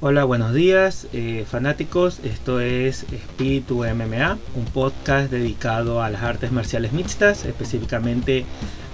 [0.00, 6.52] Hola, buenos días eh, fanáticos, esto es Espíritu MMA, un podcast dedicado a las artes
[6.52, 8.44] marciales mixtas, específicamente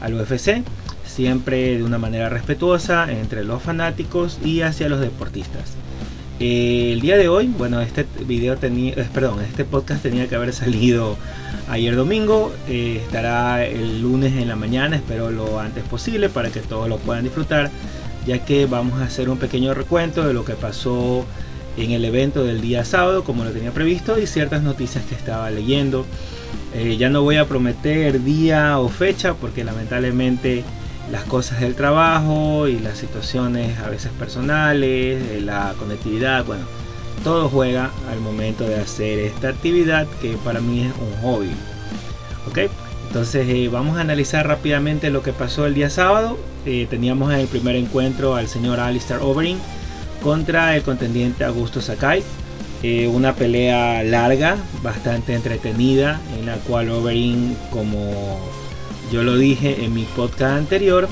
[0.01, 0.63] al UFC,
[1.05, 5.75] siempre de una manera respetuosa entre los fanáticos y hacia los deportistas.
[6.41, 10.37] Eh, el día de hoy, bueno, este video tenía, eh, perdón, este podcast tenía que
[10.37, 11.19] haber salido
[11.69, 16.89] ayer domingo, estará el lunes en la mañana, espero lo antes posible para que todos
[16.89, 17.71] lo puedan disfrutar
[18.27, 21.25] ya que vamos a hacer un pequeño recuento de lo que pasó
[21.77, 25.51] en el evento del día sábado como lo tenía previsto y ciertas noticias que estaba
[25.51, 26.07] leyendo.
[26.75, 30.65] Eh, ya no voy a prometer día o fecha porque lamentablemente
[31.11, 36.65] las cosas del trabajo y las situaciones a veces personales, eh, la conectividad, bueno,
[37.23, 41.51] todo juega al momento de hacer esta actividad que para mí es un hobby.
[42.49, 42.71] ¿Ok?
[43.15, 46.37] Entonces eh, vamos a analizar rápidamente lo que pasó el día sábado.
[46.67, 49.59] Eh, teníamos en el primer encuentro al señor Alistair Overeem
[50.21, 52.25] contra el contendiente Augusto Sakai.
[52.83, 58.41] Eh, una pelea larga, bastante entretenida, en la cual Overeem, como
[59.13, 61.09] yo lo dije en mi podcast anterior,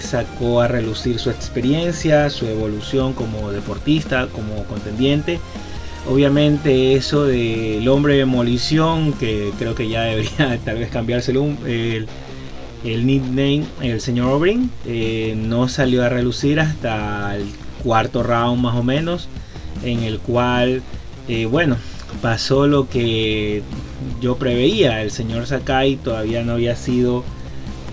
[0.00, 5.40] sacó a relucir su experiencia, su evolución como deportista, como contendiente
[6.08, 12.08] Obviamente eso del hombre de demolición, que creo que ya debería tal vez cambiárselo el,
[12.84, 17.46] el nickname, el señor Obrin, eh, no salió a relucir hasta el
[17.84, 19.28] cuarto round más o menos,
[19.84, 20.82] en el cual,
[21.28, 21.76] eh, bueno,
[22.20, 23.62] pasó lo que
[24.20, 27.24] yo preveía, el señor Sakai todavía no había sido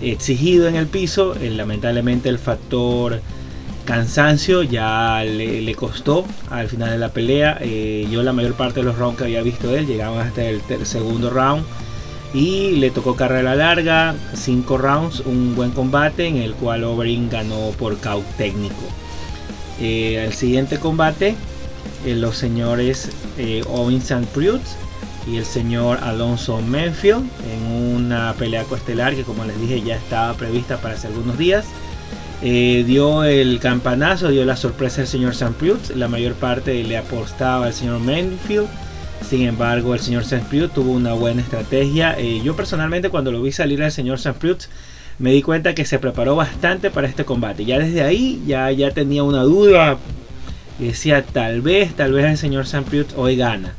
[0.02, 3.20] exigido en el piso, eh, lamentablemente el factor
[3.90, 7.58] cansancio ya le, costó al final de la pelea.
[7.60, 10.62] Eh, yo la mayor parte de los rounds que había visto él llegaban hasta el
[10.84, 11.64] segundo round
[12.32, 17.70] y le tocó carrera larga, 5 rounds, un buen combate en el cual Overeem ganó
[17.80, 18.76] por caut técnico.
[19.80, 21.34] Eh, el siguiente combate,
[22.06, 23.10] eh, los señores
[23.68, 24.24] Owen St.
[25.26, 30.34] y el señor Alonso Menfield en una pelea coestelar que como les dije ya estaba
[30.34, 31.64] prevista para hace algunos días.
[32.42, 35.94] Eh, dio el campanazo, dio la sorpresa al señor St.
[35.94, 38.66] La mayor parte le apostaba al señor Manfield.
[39.28, 40.68] Sin embargo, el señor St.
[40.68, 42.14] tuvo una buena estrategia.
[42.18, 44.56] Eh, yo personalmente cuando lo vi salir al señor St.
[45.18, 47.66] me di cuenta que se preparó bastante para este combate.
[47.66, 49.98] Ya desde ahí ya, ya tenía una duda.
[50.78, 53.04] Decía, tal vez, tal vez el señor St.
[53.16, 53.74] hoy gana.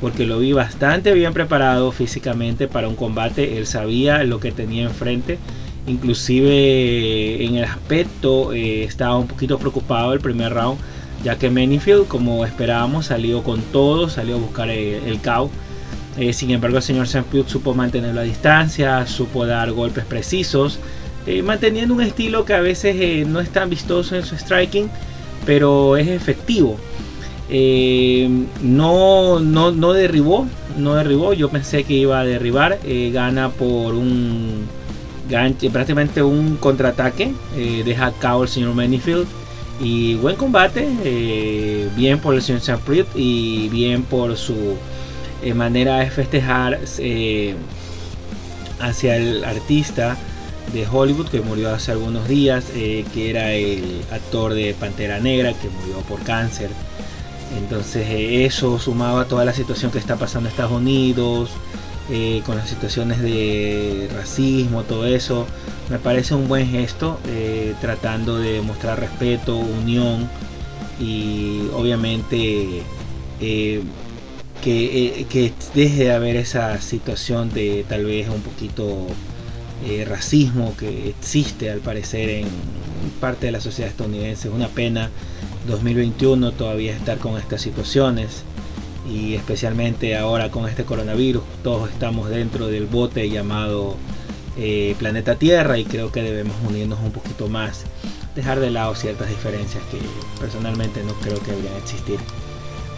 [0.00, 3.56] Porque lo vi bastante bien preparado físicamente para un combate.
[3.56, 5.38] Él sabía lo que tenía enfrente
[5.86, 10.78] Inclusive en el aspecto eh, estaba un poquito preocupado el primer round,
[11.24, 15.20] ya que Manifield, como esperábamos, salió con todo, salió a buscar el, el
[16.18, 20.78] eh, sin embargo, el señor Sampiuk supo mantener la distancia, supo dar golpes precisos,
[21.26, 24.90] eh, manteniendo un estilo que a veces no es tan vistoso en su striking,
[25.46, 26.78] pero es efectivo.
[28.62, 31.32] no, no, no derribó, no derribó.
[31.32, 32.78] Yo pensé que iba a derribar.
[33.12, 34.68] gana por un
[35.72, 39.26] prácticamente un contraataque, eh, deja a cabo el señor Manifield
[39.80, 44.76] y buen combate, eh, bien por el señor Samprit y bien por su
[45.42, 46.80] eh, manera de festejar
[48.80, 50.16] hacia el artista
[50.72, 55.68] de Hollywood que murió hace algunos días, que era el actor de Pantera Negra que
[55.68, 56.70] murió por cáncer.
[57.58, 61.50] Entonces eso sumado a toda la situación que está pasando en Estados Unidos,
[62.10, 65.46] eh, con las situaciones de racismo, todo eso.
[65.90, 70.28] Me parece un buen gesto, eh, tratando de mostrar respeto, unión
[70.98, 72.82] y obviamente
[73.40, 73.82] eh,
[74.60, 79.06] que, que, deje de haber esa situación de tal vez un poquito
[80.06, 82.48] racismo que existe al parecer en
[83.20, 84.48] parte de la sociedad estadounidense.
[84.48, 85.10] Es una pena
[85.68, 88.44] 2021 todavía estar con estas situaciones
[89.08, 93.96] y especialmente ahora con este coronavirus, todos estamos dentro del bote llamado
[94.58, 97.84] eh, planeta Tierra y creo que debemos unirnos un poquito más,
[98.34, 99.98] dejar de lado ciertas diferencias que
[100.40, 102.18] personalmente no creo que deberían existir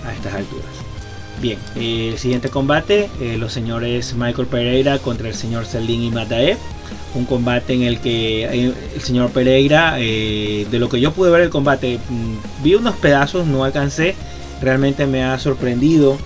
[0.05, 0.71] a estas alturas.
[1.41, 6.59] Bien, el siguiente combate, eh, los señores Michael Pereira contra el señor Celine y Mataev.
[7.15, 11.43] Un combate en el que eh, el señor Pereira, de lo que yo pude ver
[11.43, 14.15] el combate, mm, vi unos pedazos, no alcancé
[14.62, 16.17] Realmente me ha sorprendido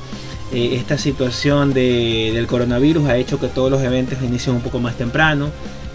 [0.53, 3.09] eh, esta situación del coronavirus.
[3.09, 5.50] Ha hecho que todos los eventos inicien un poco más temprano.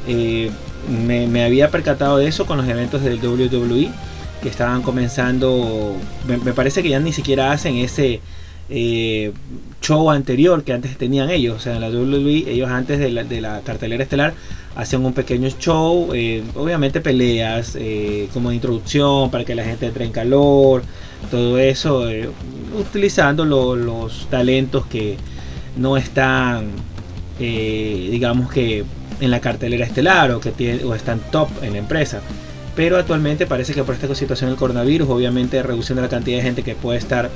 [0.08, 0.52] Eh,
[0.90, 3.92] me, había percatado de eso con los eventos del WWE
[4.42, 5.96] que estaban comenzando.
[6.28, 8.20] Me, parece que ya ni siquiera hacen ese
[8.70, 9.32] eh,
[9.82, 11.58] show anterior que antes tenían ellos.
[11.58, 14.34] O sea, en la WWE, ellos antes de la, de la cartelera estelar
[14.76, 20.06] hacían un pequeño show, eh, obviamente peleas eh, como introducción para que la gente entre
[20.06, 20.84] en calor,
[21.30, 22.08] todo eso,
[22.80, 25.18] utilizando los talentos que
[25.78, 26.72] no están,
[27.38, 28.86] digamos que
[29.20, 32.22] en la cartelera estelar o que o están top en la empresa.
[32.76, 36.64] Pero actualmente parece que por esta situación del coronavirus, obviamente reduciendo la cantidad de gente
[36.64, 37.30] que puede estar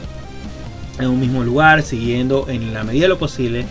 [1.00, 3.65] en un mismo lugar, siguiendo en la medida de lo posible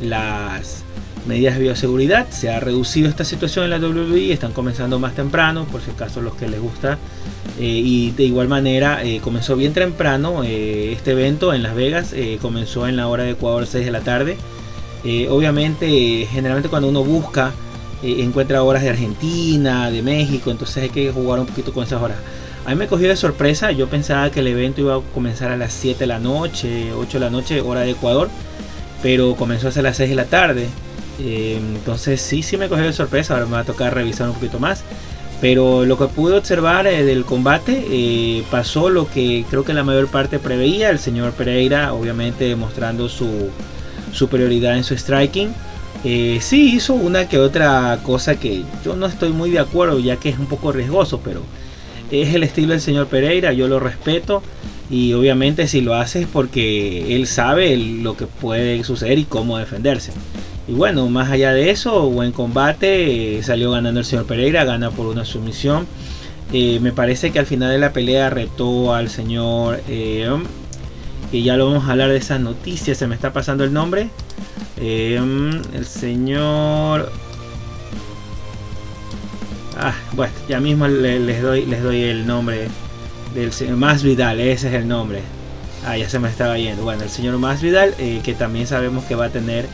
[0.00, 0.84] las
[1.26, 2.28] medidas de bioseguridad.
[2.30, 6.20] Se ha reducido esta situación en la WWE, están comenzando más temprano, por si acaso
[6.20, 6.98] los que les gusta.
[7.58, 12.14] Eh, y de igual manera eh, comenzó bien temprano eh, este evento en Las Vegas,
[12.40, 14.36] comenzó en la hora de Ecuador 6 de la tarde.
[15.30, 17.52] obviamente, generalmente cuando uno busca,
[18.02, 22.18] encuentra horas de Argentina, de México, entonces hay que jugar un poquito con esas horas.
[22.64, 25.56] A mí me cogió de sorpresa, yo pensaba que el evento iba a comenzar a
[25.56, 28.28] las 7 de la noche, 8 de la noche, hora de Ecuador,
[29.02, 30.68] pero comenzó a las 6 de la tarde.
[31.20, 34.34] Eh, entonces sí, sí me cogió de sorpresa, ahora me va a tocar revisar un
[34.34, 34.84] poquito más.
[35.40, 39.82] Pero lo que pude observar eh, del combate eh, pasó lo que creo que la
[39.82, 40.90] mayor parte preveía.
[40.90, 43.50] El señor Pereira obviamente demostrando su
[44.12, 45.52] superioridad en su striking.
[46.04, 50.28] sí hizo una que otra cosa que yo no estoy muy de acuerdo ya que
[50.28, 51.42] es un poco riesgoso, pero
[52.12, 54.42] es el estilo del señor Pereira, yo lo respeto
[54.90, 59.56] y obviamente si lo hace es porque él sabe lo que puede suceder y cómo
[59.56, 60.12] defenderse.
[60.68, 64.90] Y bueno, más allá de eso, buen combate, eh, salió ganando el señor Pereira, gana
[64.90, 65.86] por una sumisión.
[66.52, 70.28] Eh, me parece que al final de la pelea retó al señor, eh,
[71.30, 74.08] que ya lo vamos a hablar de esas noticias, se me está pasando el nombre.
[74.76, 77.10] el señor
[79.84, 82.68] Ah, bueno, ya mismo les doy, les doy el nombre
[83.34, 85.22] del señor Más Vidal, ese es el nombre.
[85.84, 86.84] Ah, ya se me estaba yendo.
[86.84, 89.66] Bueno, el señor Más Vidal, eh, que también sabemos que va a tener,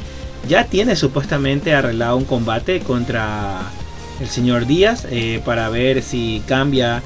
[0.48, 3.60] ya tiene supuestamente arreglado un combate contra
[4.18, 7.02] el señor Díaz eh, para ver si cambia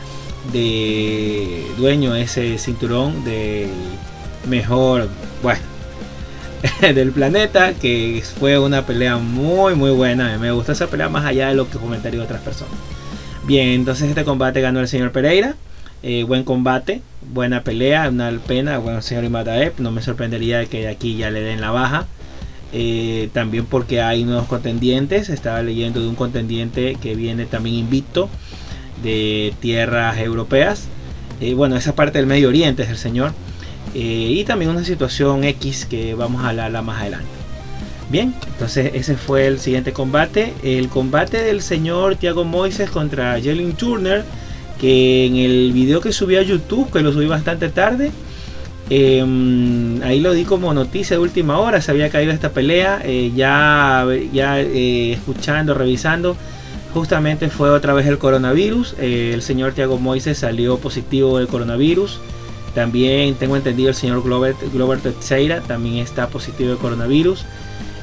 [0.52, 3.68] de dueño ese cinturón del
[4.48, 5.08] mejor,
[5.42, 5.60] bueno,
[6.80, 10.38] del planeta, que fue una pelea muy muy buena.
[10.38, 12.74] Me gustó esa pelea más allá de lo que comentaría otras personas.
[13.44, 15.56] Bien, entonces este combate ganó el señor Pereira.
[16.04, 17.00] Eh, buen combate,
[17.32, 21.40] buena pelea, una pena, bueno, señor Imadaep, no me sorprendería que de aquí ya le
[21.40, 22.06] den la baja.
[22.72, 28.28] Eh, también porque hay nuevos contendientes, estaba leyendo de un contendiente que viene también invicto
[29.02, 30.88] de tierras europeas.
[31.40, 33.32] Eh, bueno, esa parte del Medio Oriente es el señor.
[33.94, 37.42] Y también una situación X que vamos a hablar más adelante.
[38.12, 40.52] Bien, entonces ese fue el siguiente combate.
[40.62, 44.22] El combate del señor Thiago Moises contra Jalen Turner.
[44.78, 48.10] Que en el video que subí a YouTube, que lo subí bastante tarde,
[48.90, 51.80] em, ahí lo di como noticia de última hora.
[51.80, 53.00] Se había caído esta pelea.
[53.02, 56.36] Eh, ya ya eh, escuchando, revisando.
[56.92, 58.94] Justamente fue otra vez el coronavirus.
[58.98, 62.20] Eh, el señor Thiago Moises salió positivo del coronavirus.
[62.74, 67.44] También tengo entendido el señor Glover, Glover Teixeira también está positivo de coronavirus.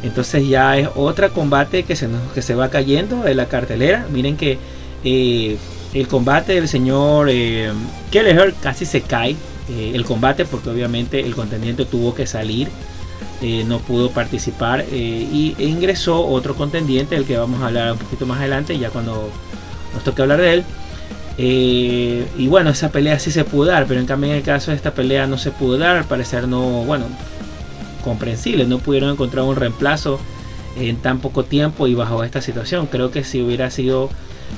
[0.03, 4.05] Entonces ya es otra combate que se, que se va cayendo de la cartelera.
[4.11, 4.57] Miren que
[5.03, 5.57] eh,
[5.93, 7.71] el combate del señor eh,
[8.11, 9.35] Kelleher casi se cae.
[9.69, 12.69] Eh, el combate porque obviamente el contendiente tuvo que salir.
[13.67, 18.39] No pudo participar y ingresó otro contendiente del que vamos a hablar un poquito más
[18.39, 19.29] adelante ya cuando
[19.93, 20.65] nos toque hablar de él
[21.41, 24.77] y bueno esa pelea sí se pudo dar pero en cambio en el caso de
[24.77, 27.05] esta pelea no se pudo dar al parecer no bueno
[28.03, 30.19] comprensible, no pudieron encontrar un reemplazo
[30.77, 32.87] en tan poco tiempo y bajo esta situación.
[32.87, 34.09] Creo que si hubiera sido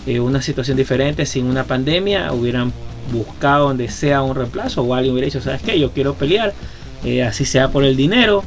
[0.05, 2.71] eh, una situación diferente sin una pandemia, hubieran
[3.11, 5.79] buscado donde sea un reemplazo o alguien hubiera dicho, ¿sabes qué?
[5.79, 6.53] Yo quiero pelear,
[7.03, 8.43] eh, así sea por el dinero.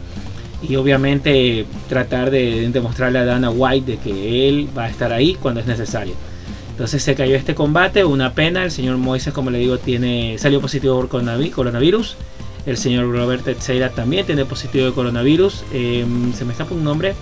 [0.67, 5.35] Y obviamente tratar de demostrarle a Dana White de que él va a estar ahí
[5.35, 6.15] cuando es necesario.
[6.75, 8.65] Entonces se cayó este combate, una pena.
[8.65, 12.17] El señor Moises, como le digo, tiene salió positivo por coronavirus.
[12.67, 15.63] El señor Robert Teixeira también tiene positivo de coronavirus.
[15.73, 17.15] Em, se me escapa un nombre.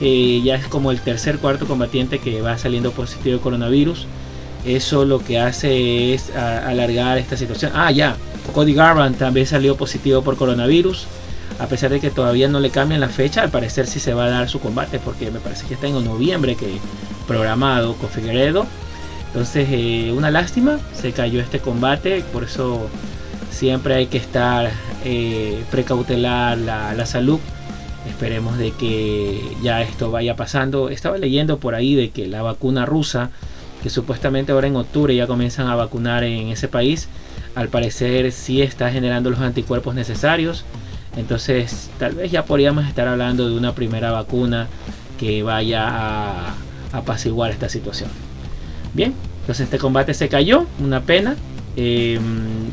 [0.00, 4.06] Eh, ya es como el tercer cuarto combatiente que va saliendo positivo de coronavirus.
[4.64, 7.72] Eso lo que hace es alargar esta situación.
[7.74, 8.16] Ah, ya.
[8.54, 11.06] Cody Garban también salió positivo por coronavirus.
[11.58, 14.24] A pesar de que todavía no le cambian la fecha, al parecer sí se va
[14.24, 16.78] a dar su combate porque me parece que está en noviembre que
[17.28, 18.66] programado con Figueredo.
[19.28, 22.88] Entonces, eh, una lástima, se cayó este combate, por eso
[23.50, 24.70] siempre hay que estar
[25.04, 27.38] eh, precautelar la, salud.
[28.08, 30.88] Esperemos de que ya esto vaya pasando.
[30.88, 33.30] Estaba leyendo por ahí de que la vacuna rusa,
[33.82, 37.08] que supuestamente ahora en octubre ya comienzan a vacunar en ese país,
[37.54, 40.64] al parecer sí está generando los anticuerpos necesarios.
[41.16, 44.68] Entonces tal vez ya podríamos estar hablando de una primera vacuna
[45.18, 46.54] que vaya a
[46.92, 48.10] apaciguar esta situación.
[48.94, 51.36] Bien, entonces este combate se cayó, una pena.
[51.76, 52.70] Em,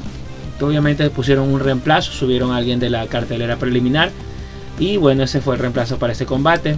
[0.62, 4.12] obviamente pusieron un reemplazo, subieron a alguien de la cartelera preliminar.
[4.79, 6.75] Y bueno, ese fue el reemplazo para ese combate.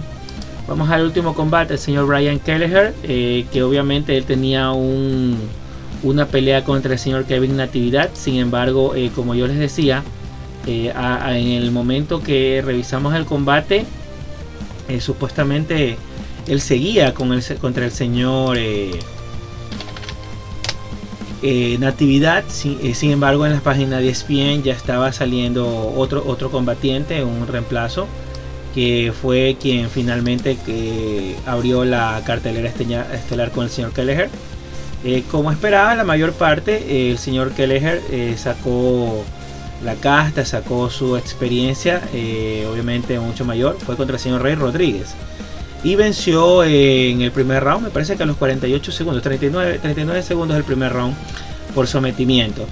[0.68, 5.38] Vamos al último combate, el señor Brian Kelleher, eh, que obviamente él tenía un,
[6.02, 8.10] una pelea contra el señor Kevin Natividad.
[8.12, 10.02] Sin embargo, eh, como yo les decía,
[10.66, 13.86] eh, en el momento que revisamos el combate,
[15.00, 15.96] supuestamente
[16.48, 18.58] él seguía con el, contra el señor
[21.78, 22.44] Natividad.
[22.48, 27.46] Sin, sin, embargo, en la página de ESPN ya estaba saliendo otro, otro combatiente, un
[27.46, 28.06] reemplazo
[28.74, 30.56] que fue quien finalmente
[31.46, 34.30] abrió la cartelera estelar con el señor Kelleher.
[35.04, 39.24] Eh, como esperaba, la mayor parte, eh, el señor Kelleher eh, sacó
[39.84, 42.02] la casta, sacó su experiencia,
[42.68, 45.14] obviamente mucho mayor, fue contra el señor Rey Rodríguez.
[45.84, 50.22] Y venció en el primer round, me parece que a los 48 segundos, 39, 39
[50.22, 51.14] segundos del primer round
[51.74, 52.66] por sometimiento.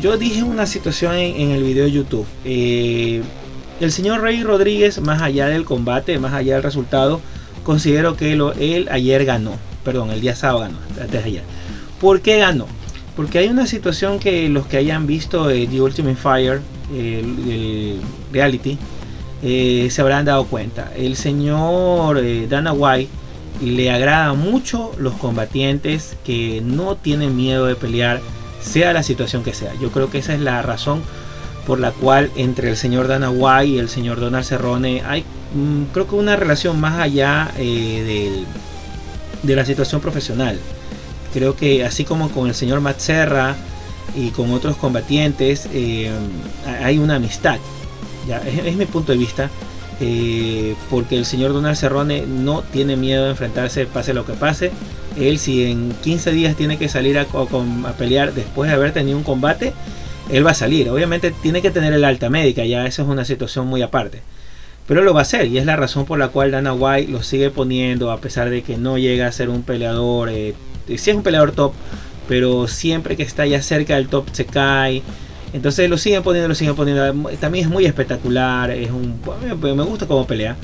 [0.00, 2.26] yo dije una situación en, en el video de YouTube
[3.80, 7.20] el señor Rey Rodríguez, más allá del combate, más allá del resultado,
[7.62, 9.52] considero que él ayer ganó.
[9.84, 11.42] Perdón, el día sábado ganó, antes de ayer.
[12.00, 12.66] ¿Por qué ganó?
[13.14, 16.60] Porque hay una situación que los que hayan visto eh, The Ultimate Fire,
[16.94, 18.00] el,
[18.32, 18.78] reality,
[19.48, 20.90] eh, se habrán dado cuenta.
[20.96, 23.08] El señor eh, Dana White
[23.62, 28.20] le agrada mucho los combatientes que no tienen miedo de pelear,
[28.60, 29.72] sea la situación que sea.
[29.80, 31.00] Yo creo que esa es la razón
[31.64, 35.24] por la cual entre el señor Dana White y el señor Donald Cerrone hay
[35.54, 38.44] mm, creo que una relación más allá eh,
[39.44, 40.58] de la situación profesional.
[41.32, 43.00] Creo que así como con el señor Matt
[44.16, 45.68] y con otros combatientes
[46.82, 47.58] hay una amistad.
[48.26, 49.50] Ya, es, mi punto de vista.
[49.98, 54.70] Eh, porque el señor Donald Cerrone no tiene miedo de enfrentarse pase lo que pase.
[55.18, 59.16] Él si en 15 días tiene que salir a, a pelear después de haber tenido
[59.16, 59.72] un combate,
[60.30, 60.90] él va a salir.
[60.90, 64.20] Obviamente tiene que tener el alta médica, ya eso es una situación muy aparte.
[64.86, 67.22] Pero lo va a hacer y es la razón por la cual Dana White lo
[67.22, 70.54] sigue poniendo a pesar de que no llega a ser un peleador, eh,
[70.86, 71.72] si es un peleador top,
[72.28, 75.02] pero siempre que está ya cerca del top se cae.
[75.56, 77.30] Entonces lo siguen poniendo, lo siguen poniendo.
[77.40, 79.18] También es muy espectacular, es un,
[79.62, 80.54] me gusta cómo pelea.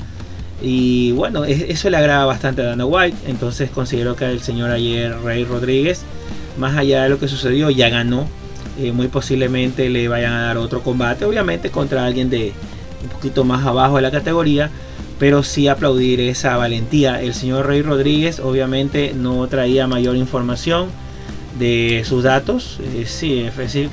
[0.61, 3.17] Y bueno, eso le agrada bastante a Dana White.
[3.27, 6.03] Entonces considero que el señor ayer, Rey Rodríguez,
[6.59, 8.27] más allá de lo que sucedió, ya ganó
[8.77, 12.53] eh, muy posiblemente le vayan a dar otro combate, obviamente contra alguien de
[13.01, 14.69] un poquito más abajo de la categoría,
[15.17, 17.19] pero sí aplaudir esa valentía.
[17.19, 20.89] El señor Rey Rodríguez obviamente no traía mayor información
[21.59, 23.47] de sus datos, eh, sí,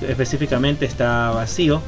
[0.09, 1.83] específicamente está vacío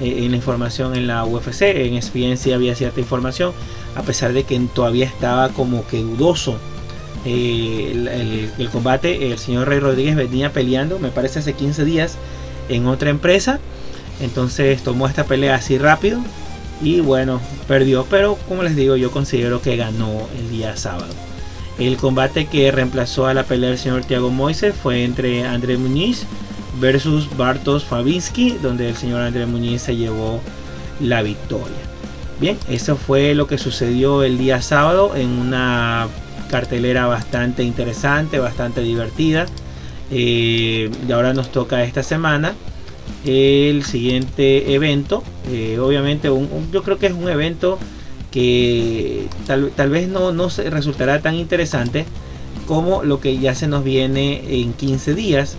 [0.00, 3.52] eh, en la información en la UFC, en experiencia había cierta información,
[3.94, 6.58] a pesar de que todavía estaba como que dudoso
[7.24, 12.18] el, combate, el señor Rey Rodríguez venía peleando, me parece hace 15 días,
[12.68, 13.58] en otra empresa.
[14.20, 16.20] Entonces tomó esta pelea así rápido
[16.80, 18.06] y bueno, perdió.
[18.08, 21.12] Pero como les digo, yo considero que ganó el día sábado.
[21.78, 26.24] El combate que reemplazó a la pelea del señor Thiago Moises fue entre André Muñiz
[26.80, 30.40] versus Bartos Fabinski, donde el señor André Muñiz se llevó
[31.00, 31.76] la victoria.
[32.40, 36.08] Bien, eso fue lo que sucedió el día sábado en una
[36.50, 39.46] cartelera bastante interesante, bastante divertida.
[40.10, 42.54] Eh, y ahora nos toca esta semana
[43.24, 45.22] el siguiente evento.
[45.50, 46.28] Eh, obviamente
[46.72, 47.78] yo creo que es un evento
[48.36, 52.04] que tal, vez no, no se resultará tan interesante
[52.66, 55.56] como lo que ya se nos viene en 15 días,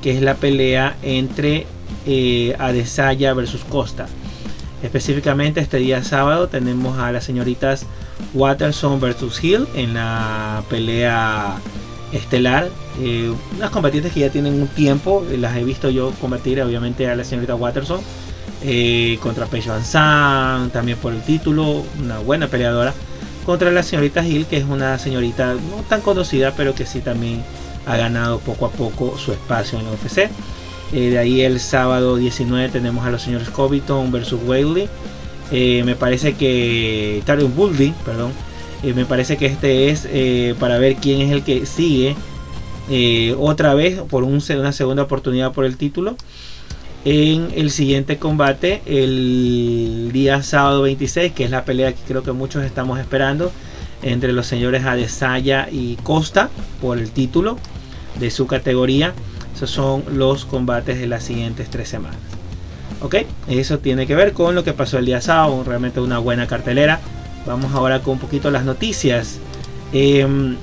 [0.00, 1.66] que es la pelea entre
[2.06, 4.06] eh, Adesanya versus Costa.
[4.82, 7.84] Específicamente este día sábado tenemos a las señoritas
[8.32, 11.58] Watterson versus Hill en la pelea
[12.12, 12.70] estelar.
[12.98, 17.14] Eh, unas combatientes que ya tienen un tiempo, las he visto yo combatir obviamente a
[17.14, 18.00] la señorita Watterson
[18.66, 22.92] eh, contra Paige Van también por el título, una buena peleadora.
[23.46, 27.44] Contra la señorita Hill, que es una señorita no tan conocida, pero que sí también
[27.86, 30.28] ha ganado poco a poco su espacio en la UFC.
[30.92, 34.88] de ahí el sábado 19 tenemos a los señores Covington versus Whaley.
[35.52, 38.32] Eh, me parece que Tarion Buldy, perdón,
[38.82, 42.16] eh, me parece que este es eh, para ver quién es el que sigue
[43.38, 46.16] otra vez por un, una segunda oportunidad por el título.
[47.08, 52.32] En el siguiente combate, el día sábado 26, que es la pelea que creo que
[52.32, 53.52] muchos estamos esperando,
[54.02, 56.50] entre los señores Adesanya y Costa
[56.82, 57.58] por el título
[58.18, 59.14] de su categoría.
[59.54, 62.18] Esos son los combates de las siguientes tres semanas.
[63.00, 66.48] Ok, eso tiene que ver con lo que pasó el día sábado, realmente una buena
[66.48, 66.98] cartelera.
[67.46, 69.38] Vamos ahora con un poquito las noticias.
[69.92, 70.56] Em,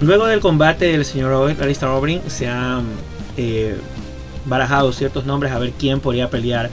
[0.00, 2.84] luego del combate del señor Alistair se han
[3.36, 3.74] eh,
[4.46, 6.70] barajado ciertos nombres a ver quién podría pelear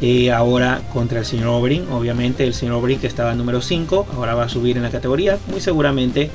[0.00, 1.90] eh, ahora contra el señor Overeem.
[1.92, 5.38] Obviamente el señor Overeem que estaba número 5, ahora va a subir en la categoría.
[5.50, 6.30] Muy seguramente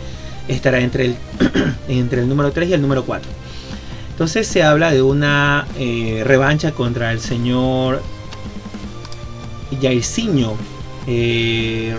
[0.47, 1.15] estará entre el,
[1.87, 3.29] entre el número 3 y el número 4.
[4.11, 8.01] Entonces se habla de una eh, revancha contra el señor
[9.81, 10.55] Jairzinho
[11.07, 11.95] eh,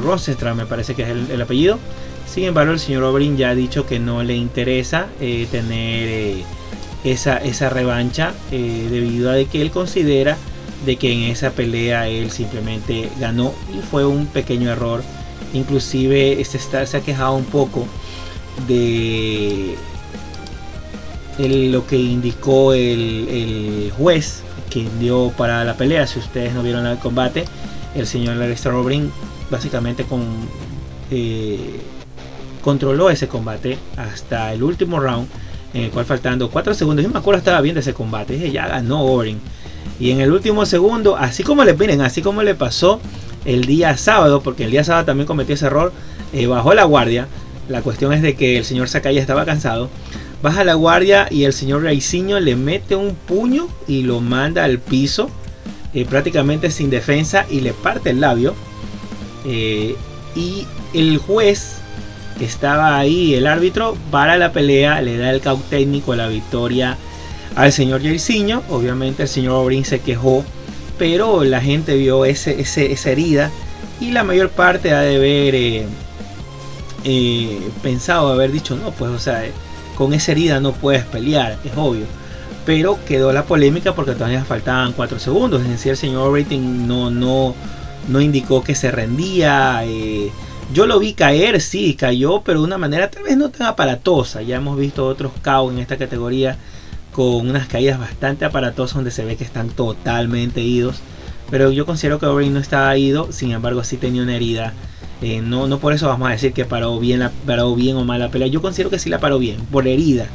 [0.57, 1.79] me parece que es el, apellido.
[2.33, 6.45] Sin embargo, el señor Overeem ya ha dicho que no le interesa eh, tener
[7.05, 10.37] esa, esa revancha debido a que él considera
[10.85, 15.03] de que en esa pelea él simplemente ganó y fue un pequeño error.
[15.55, 17.87] Inclusive se, está, se ha quejado un poco
[18.67, 19.77] de
[21.39, 26.07] lo que indicó el, juez que dio para la pelea.
[26.07, 27.45] Si ustedes no vieron el combate,
[27.95, 29.13] el señor Lester Robin
[29.51, 30.23] básicamente con,
[31.11, 31.81] eh,
[32.63, 35.29] controló ese combate hasta el último round,
[35.75, 38.51] en el cual faltando 4 segundos, yo me acuerdo estaba bien de ese combate, dije
[38.51, 39.39] ya ganó Overeem
[40.03, 43.01] y en el último segundo, así como le miren, así como le pasó
[43.45, 45.93] el día sábado, porque el día sábado también cometió ese error,
[46.33, 47.29] eh, bajó la guardia.
[47.69, 49.89] La cuestión es de que el señor Sakaya estaba cansado.
[50.43, 54.81] Baja la guardia y el señor Raiciño le mete un puño y lo manda al
[54.81, 55.31] piso,
[55.95, 58.55] eh, prácticamente sin defensa, y le parte el labio.
[59.47, 59.95] Eh,
[60.35, 61.77] y el juez
[62.41, 66.97] estaba ahí, el árbitro, para la pelea, le da el caut técnico, la victoria
[67.55, 68.63] al señor Jairzinho.
[68.69, 70.45] Obviamente el señor Obrin se quejó,
[70.99, 73.51] pero la gente vio ese, esa herida
[74.01, 75.87] y la mayor parte ha de haber eh,
[77.05, 79.45] eh, pensado, haber dicho, no, pues o sea,
[79.97, 82.07] con esa herida no puedes pelear, es obvio.
[82.65, 85.63] Pero quedó la polémica porque todavía faltaban 4 segundos.
[85.63, 87.55] Es decir, el señor Rating no, no,
[88.09, 89.83] no indicó que se rendía.
[89.85, 90.31] Eh,
[90.73, 94.43] yo lo vi caer, sí, cayó, pero de una manera tal vez no tan aparatosa.
[94.43, 96.57] Ya hemos visto otros caos en esta categoría
[97.13, 101.01] con unas caídas bastante aparatosas donde se ve que están totalmente idos.
[101.51, 104.73] Pero yo considero que Overeem no estaba ido, sin embargo sí tenía una herida.
[105.21, 108.05] Eh, no, no por eso vamos a decir que paró bien, la, paró bien o
[108.05, 108.49] mal la pelea.
[108.49, 110.27] Yo considero que sí la paró bien, por herida.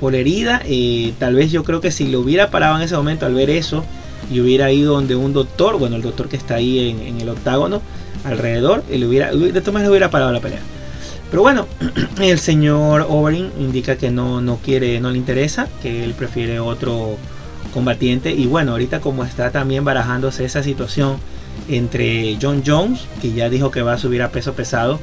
[0.00, 3.26] Por herida, eh, tal vez yo creo que si lo hubiera parado en ese momento
[3.26, 3.84] al ver eso
[4.32, 7.82] y hubiera ido donde un doctor, bueno, el doctor que está ahí en, el octágono
[8.24, 10.60] alrededor, él hubiera, de todas maneras hubiera parado la pelea.
[11.30, 11.66] Pero bueno,
[12.20, 17.16] el señor Overeem indica que no, no quiere, no le interesa, que él prefiere otro
[17.72, 18.32] combatiente.
[18.32, 21.16] Y bueno, ahorita como está también barajándose esa situación
[21.68, 25.00] entre John Jones, que ya dijo que va a subir a peso pesado,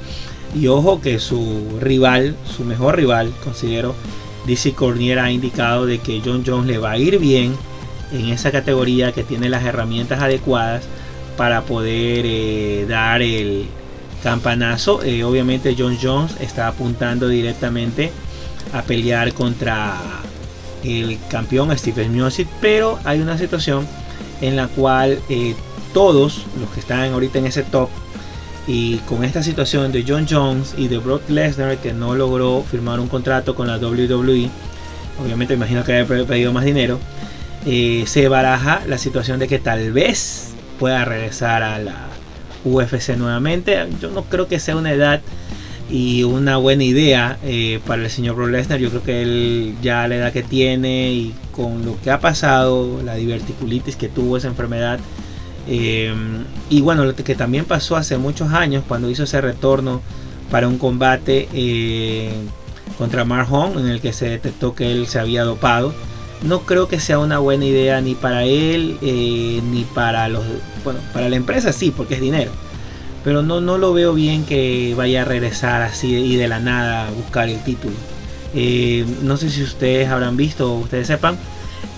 [0.56, 3.96] y ojo que su rival, su mejor rival, considero,
[4.48, 7.56] DC Cornier ha indicado de que John Jones le va a ir bien
[8.12, 10.84] en esa categoría, que tiene las herramientas adecuadas
[11.38, 13.67] para poder eh, dar el,
[14.22, 15.04] campanazo.
[15.04, 18.12] Eh, obviamente John Jones está apuntando directamente
[18.74, 19.98] a pelear contra
[20.84, 23.88] el campeón Stephen Music, pero hay una situación
[24.41, 25.56] en la cual eh,
[25.94, 27.89] todos los que están ahorita en ese top
[28.67, 33.00] y con esta situación de John Jones y de Brock Lesnar que no logró firmar
[33.00, 34.50] un contrato con la WWE,
[35.22, 37.00] obviamente imagino que haya pedido más dinero,
[37.65, 40.51] eh, se baraja la situación de que tal vez
[40.82, 42.08] pueda regresar a la
[42.65, 43.88] UFC nuevamente.
[44.02, 45.22] Yo no creo que sea una edad
[45.91, 48.80] y una buena idea eh, para el señor Brock Lesnar.
[48.80, 53.00] Yo creo que él ya la edad que tiene y con lo que ha pasado,
[53.04, 55.00] la diverticulitis que tuvo esa enfermedad.
[55.67, 56.15] Eh,
[56.72, 60.02] y bueno, lo que también pasó hace muchos años cuando hizo ese retorno
[60.50, 62.34] para un combate eh,
[62.98, 65.94] contra Mark en el que se detectó que él se había dopado
[66.43, 70.43] no creo que sea una buena idea ni para él eh, ni para los
[70.84, 72.51] bueno para la empresa sí porque es dinero.
[73.23, 77.08] Pero no no lo veo bien que vaya a regresar así y de la nada
[77.08, 77.95] a buscar el título.
[78.54, 81.38] Eh, no sé si ustedes habrán visto o ustedes sepan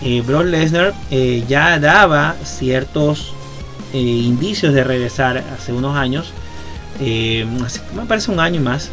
[0.03, 3.34] eh, Brock Lesnar eh, ya daba ciertos
[3.91, 6.32] indicios de regresar hace unos años
[6.99, 8.89] me parece un año más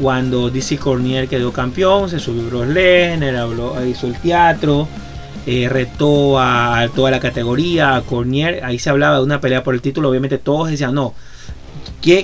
[0.00, 4.88] cuando DC Cornier quedó campeón, se subió Brock Lesnar, habló, hizo el teatro,
[5.46, 9.74] eh, retó a, toda la categoría, a Cornier, ahí se hablaba de una pelea por
[9.74, 11.14] el título, obviamente todos decían, no,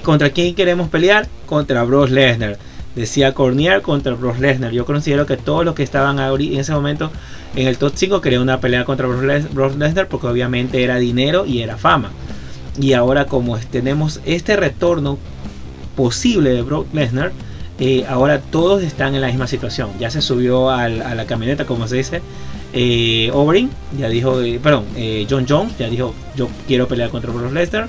[0.02, 1.28] ¿contra quién queremos pelear?
[1.46, 2.58] Contra Brock Lesnar.
[2.94, 4.72] Decía Cornier contra Brock Lesnar.
[4.72, 7.10] Yo considero que todos los que estaban en ese momento
[7.54, 11.62] en el top 5 querían una pelea contra Brock Lesnar porque obviamente era dinero y
[11.62, 12.10] era fama.
[12.80, 15.18] Y ahora como tenemos este retorno
[15.96, 17.32] posible de Brock Lesnar,
[17.80, 19.90] eh, ahora todos están en la misma situación.
[19.98, 22.22] Ya se subió a la camioneta, como se dice,
[22.72, 23.32] eh,
[23.98, 27.88] ya dijo, eh, perdón, eh, John Jones ya dijo, yo quiero pelear contra Brock Lesnar,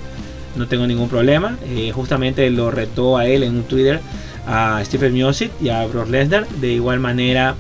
[0.56, 1.58] no tengo ningún problema.
[1.70, 4.00] Eh, justamente lo retó a él en un Twitter
[4.48, 6.48] a Stephen Miocic y a Brock Lesnar.
[6.48, 7.56] De igual manera,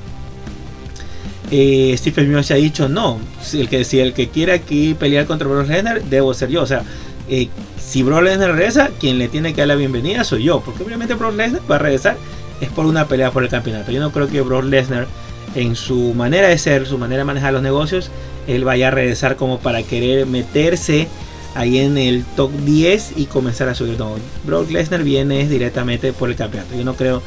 [1.49, 5.47] Stephen Miocic ha dicho, no, si el que, si el que quiere aquí pelear contra
[5.47, 6.63] Brock Lesnar, debo ser yo.
[6.63, 6.83] O sea,
[7.83, 11.15] si Brock Lesnar regresa, quien le tiene que dar la bienvenida soy yo, porque obviamente
[11.15, 12.17] Brock Lesnar va a regresar
[12.61, 13.91] es por una pelea por el campeonato.
[13.91, 15.07] Yo no creo que Brock Lesnar
[15.55, 18.09] en su manera de ser, su manera de manejar los negocios,
[18.47, 21.07] él vaya a regresar como para querer meterse
[21.55, 23.97] ahí en el top 10 y comenzar a subir.
[23.99, 24.15] No,
[24.45, 26.75] Brock Lesnar viene directamente por el campeonato.
[26.75, 27.21] Yo no creo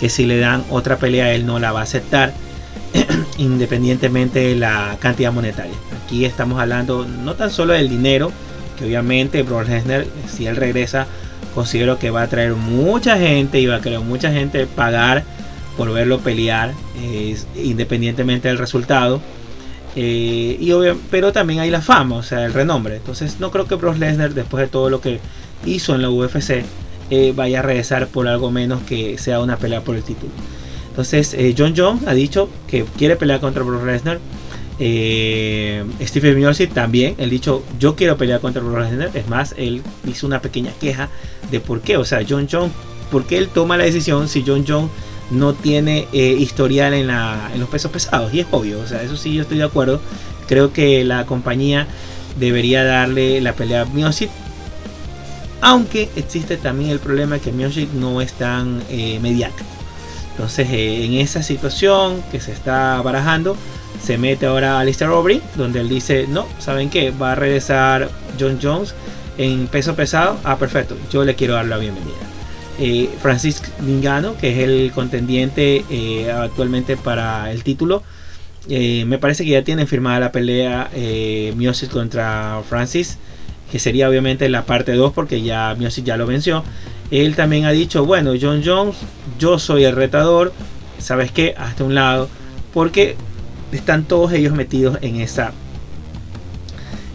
[0.00, 2.32] que si le dan otra pelea él no la va a aceptar
[3.38, 5.74] independientemente de la cantidad monetaria.
[6.04, 8.32] Aquí estamos hablando no tan solo del dinero,
[8.78, 11.06] que obviamente Brock Lesnar si él regresa
[11.54, 15.24] considero que va a traer mucha gente y va a querer mucha gente pagar
[15.76, 16.74] por verlo pelear,
[17.56, 19.20] independientemente del resultado.
[19.96, 20.72] Eh, y
[21.10, 22.96] pero también hay la fama, o sea, el renombre.
[22.96, 25.20] Entonces no creo que Brock Lesnar, después de todo lo que
[25.64, 26.64] hizo en la UFC,
[27.10, 30.32] eh, vaya a regresar por algo menos que sea una pelea por el título.
[30.90, 34.18] Entonces eh, John Jones ha dicho que quiere pelear contra Brock Lesnar.
[34.78, 39.10] Stephen Miocic también, él dicho yo quiero pelear contra Brock Lesnar.
[39.14, 41.08] Es más, él hizo una pequeña queja
[41.50, 42.72] de por qué, o sea, John Jones,
[43.10, 44.90] por qué él toma la decisión si John Jones
[45.30, 48.32] no tiene eh, historial en, la, en los pesos pesados.
[48.32, 50.00] Y es obvio, o sea, eso sí yo estoy de acuerdo.
[50.46, 51.86] Creo que la compañía
[52.38, 54.30] debería darle la pelea a Miocic.
[55.60, 59.68] Aunque existe también el problema que Miocic no es tan eh, mediático.
[60.30, 63.56] Entonces, eh, en esa situación que se está barajando,
[64.02, 67.10] se mete ahora Alistair Aubrey, donde él dice, no, ¿saben qué?
[67.10, 68.08] Va a regresar
[68.38, 68.94] John Jones
[69.36, 70.38] en peso pesado.
[70.44, 72.16] Ah, perfecto, yo le quiero dar la bienvenida.
[72.78, 78.02] Eh, Francis Ningano, que es el contendiente eh, actualmente para el título.
[78.68, 83.16] Eh, me parece que ya tienen firmada la pelea eh, Miosis contra Francis,
[83.72, 86.62] que sería obviamente la parte 2 porque ya Miosis ya lo venció.
[87.10, 88.96] Él también ha dicho, bueno, John Jones,
[89.38, 90.52] yo soy el retador,
[90.98, 91.54] ¿sabes qué?
[91.56, 92.28] Hasta un lado,
[92.74, 93.16] porque
[93.72, 95.52] están todos ellos metidos en esa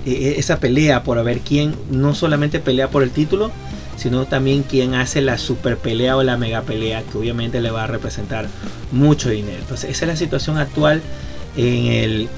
[0.06, 3.52] esa pelea por ver quién no solamente pelea por el título,
[3.96, 7.86] sino también quien hace la super pelea o la mega pelea que obviamente le va
[7.86, 8.48] a representar
[8.92, 9.60] mucho dinero.
[9.60, 11.02] Entonces esa es la situación actual
[11.56, 12.30] en, el,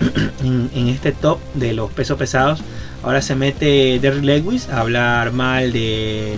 [0.43, 2.59] en, este top de los pesos pesados.
[3.03, 6.37] Ahora se mete Derrick Lewis a hablar mal de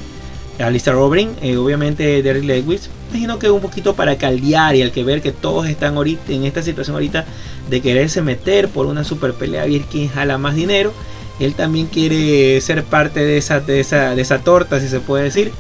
[0.59, 1.31] Alistair Robin.
[1.41, 5.31] Eh, obviamente Derrick Lewis, imagino que un poquito para caldear y al que ver que
[5.31, 7.25] todos están ahorita en esta situación ahorita
[7.69, 10.93] de quererse meter por una super pelea, a quién jala más dinero
[11.39, 15.25] él también quiere ser parte de esa, de esa, de esa torta, si se puede
[15.25, 15.51] decir.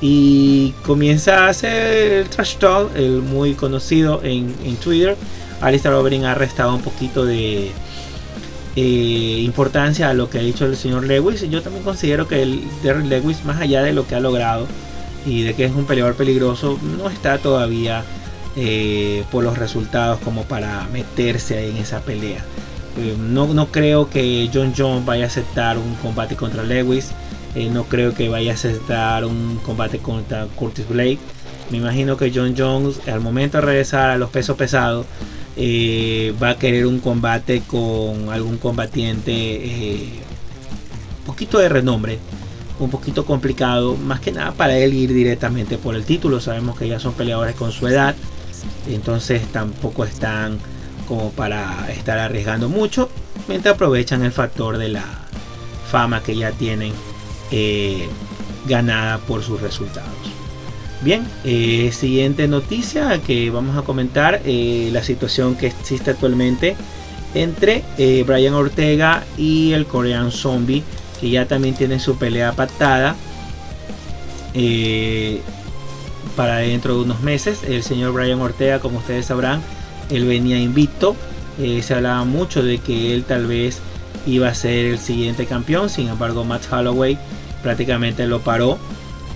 [0.00, 5.16] Y comienza a hacer el trash talk, el muy conocido en, en Twitter.
[5.60, 7.70] Alistair Overeem ha restado un poquito de
[8.76, 11.48] eh, importancia a lo que ha dicho el señor Lewis.
[11.48, 14.66] Yo también considero que el Derrick Lewis, más allá de lo que ha logrado
[15.26, 18.02] y de que es un peleador peligroso, no está todavía
[18.56, 22.44] eh, por los resultados como para meterse en esa pelea.
[22.98, 27.10] Eh, no, creo que John Jones vaya a aceptar un combate contra Lewis.
[27.54, 31.18] Eh, no creo que vaya a aceptar un combate contra Curtis Blake.
[31.70, 35.06] Me imagino que John Jones al momento de regresar a los pesos pesados
[35.56, 40.20] va a querer un combate con algún combatiente
[41.20, 42.18] un poquito de renombre,
[42.80, 46.40] un poquito complicado, más que nada para él ir directamente por el título.
[46.40, 48.16] Sabemos que ya son peleadores con su edad,
[48.88, 50.58] entonces tampoco están
[51.10, 53.10] como para estar arriesgando mucho,
[53.48, 55.04] mientras aprovechan el factor de la
[55.90, 56.92] fama que ya tienen
[57.50, 58.08] eh,
[58.68, 60.08] ganada por sus resultados.
[61.02, 66.76] Bien, eh, siguiente noticia que vamos a comentar, eh, la situación que existe actualmente
[67.34, 67.84] entre
[68.24, 70.84] Brian Ortega y el Korean Zombie,
[71.20, 73.16] que ya también tienen su pelea pactada
[76.36, 77.62] para dentro de unos meses.
[77.64, 79.62] El señor Brian Ortega, como ustedes sabrán,
[80.10, 81.16] él venía invicto.
[81.58, 83.80] Eh, se hablaba mucho de que él tal vez
[84.26, 85.90] iba a ser el siguiente campeón.
[85.90, 87.18] Sin embargo, Matt Holloway
[87.62, 88.78] prácticamente lo paró.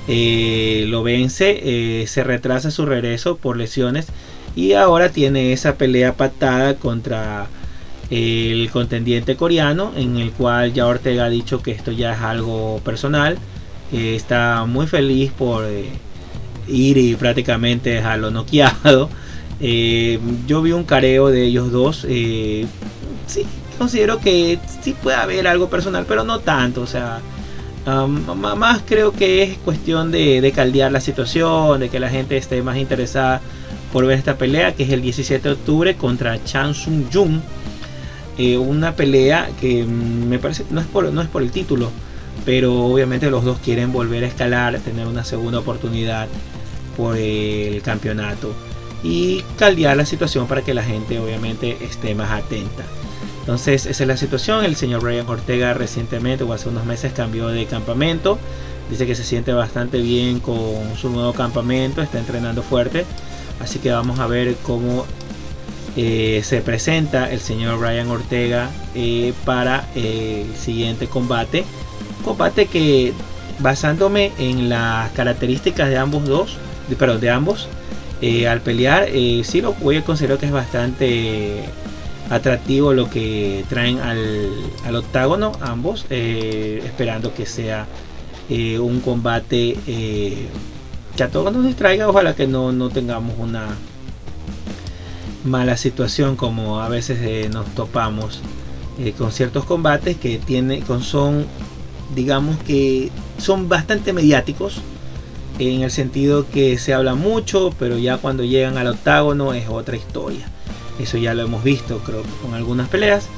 [0.07, 4.07] Eh, lo vence, eh, se retrasa su regreso por lesiones
[4.55, 7.47] y ahora tiene esa pelea patada contra
[8.11, 12.83] el contendiente coreano en el cual ya Ortega ha dicho que esto ya es algo
[12.85, 13.39] personal
[13.93, 15.65] está muy feliz por
[16.69, 19.11] ir y prácticamente dejarlo noqueado
[19.61, 22.07] eh, yo vi un careo de ellos dos.
[22.09, 22.67] Eh,
[23.27, 23.45] sí,
[23.79, 26.83] considero que sí puede haber algo personal, pero no tanto.
[26.83, 27.21] O sea,
[27.87, 32.77] más creo que es cuestión de, caldear la situación, de que la gente esté más
[32.77, 33.41] interesada
[33.93, 37.41] por ver esta pelea, que es el 17 de octubre contra Chan Sung Jung.
[38.39, 41.91] eh, una pelea que mm, me parece no no es por el título
[42.45, 46.29] pero obviamente los dos quieren volver a escalar tener una segunda oportunidad
[46.97, 48.53] por el campeonato
[49.03, 52.85] y caldear la situación para que la gente obviamente esté más atenta.
[53.41, 54.65] Entonces esa es la situación.
[54.65, 58.39] El señor Brian Ortega recientemente o hace unos meses cambió de campamento.
[58.91, 63.05] Dice que se siente bastante bien con su nuevo campamento está entrenando fuerte.
[63.61, 65.05] Así que vamos a ver cómo
[65.97, 71.65] eh, se presenta el señor Brian Ortega eh, para el siguiente combate.
[72.25, 73.13] Combate que
[73.59, 76.57] basándome en las características de ambos dos,
[76.89, 77.69] de, de ambos,
[78.23, 79.09] eh, al pelear,
[79.45, 81.65] sí lo voy a considerar que es bastante
[82.31, 84.51] atractivo lo que traen al,
[84.87, 87.87] al octágono ambos, esperando que sea
[88.49, 89.77] un combate
[91.17, 93.69] que a todos nos distraiga, ojalá que no, no tengamos una
[95.45, 98.41] mala situación como a veces eh, nos topamos
[98.99, 101.47] eh, con ciertos combates que tiene, con son
[102.15, 104.81] digamos que son bastante mediáticos
[105.59, 109.97] en el sentido que se habla mucho pero ya cuando llegan al octágono es otra
[109.97, 110.47] historia
[111.01, 113.29] eso ya lo hemos visto creo con algunas peleas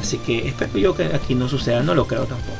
[0.00, 2.58] así que espero yo que aquí no suceda no lo creo tampoco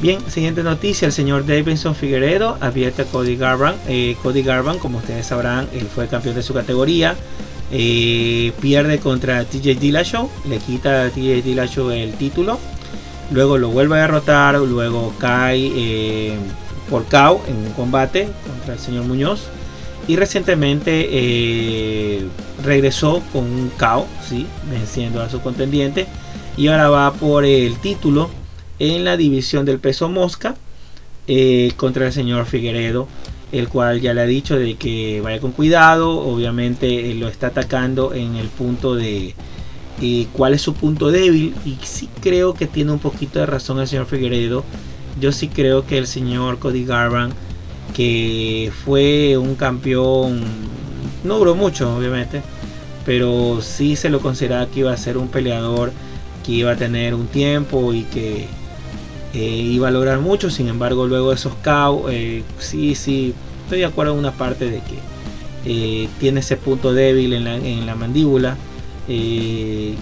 [0.00, 3.74] Bien, siguiente noticia, el señor Davidson Figueredo advierte a Cody Garban.
[3.88, 7.16] Eh, Cody Garban, como ustedes sabrán, él fue campeón de su categoría.
[7.72, 12.58] Eh, pierde contra TJ Dillashaw, le quita a TJ Dillashaw el título,
[13.30, 16.36] luego lo vuelve a derrotar, luego cae eh,
[16.90, 19.48] por KO en un combate contra el señor Muñoz.
[20.06, 22.26] Y recientemente eh,
[22.62, 24.06] regresó con un KO,
[24.70, 26.06] venciendo a su contendiente.
[26.56, 28.28] Y ahora va por el título
[28.78, 30.56] en la división del peso mosca
[31.76, 33.08] contra el señor Figueredo
[33.54, 37.48] el cual ya le ha dicho de que vaya con cuidado, obviamente eh, lo está
[37.48, 39.34] atacando en el punto de
[40.32, 43.88] cuál es su punto débil y sí creo que tiene un poquito de razón el
[43.88, 44.64] señor Figueredo,
[45.20, 47.32] yo sí creo que el señor Cody Garban
[47.94, 50.42] que fue un campeón,
[51.22, 52.42] no duró mucho obviamente,
[53.06, 55.92] pero sí se lo consideraba que iba a ser un peleador
[56.44, 58.46] que iba a tener un tiempo y que
[59.32, 63.80] eh, iba a lograr mucho, sin embargo luego de esos KO, eh, sí, sí, estoy
[63.80, 64.98] de acuerdo en una parte de que
[65.66, 68.56] eh, tiene ese punto débil en la, mandíbula
[69.08, 69.96] y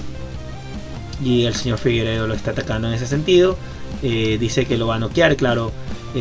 [1.25, 3.57] el señor Figueredo lo está atacando en ese sentido,
[4.03, 5.73] dice que lo va a noquear, claro,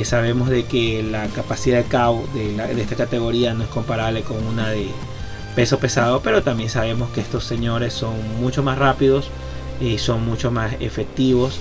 [0.03, 4.43] sabemos de que la capacidad de KO de, de esta categoría no es comparable con
[4.45, 4.87] una de
[5.55, 9.29] peso pesado, pero también sabemos que estos señores son mucho más rápidos
[9.81, 11.59] y son mucho más efectivos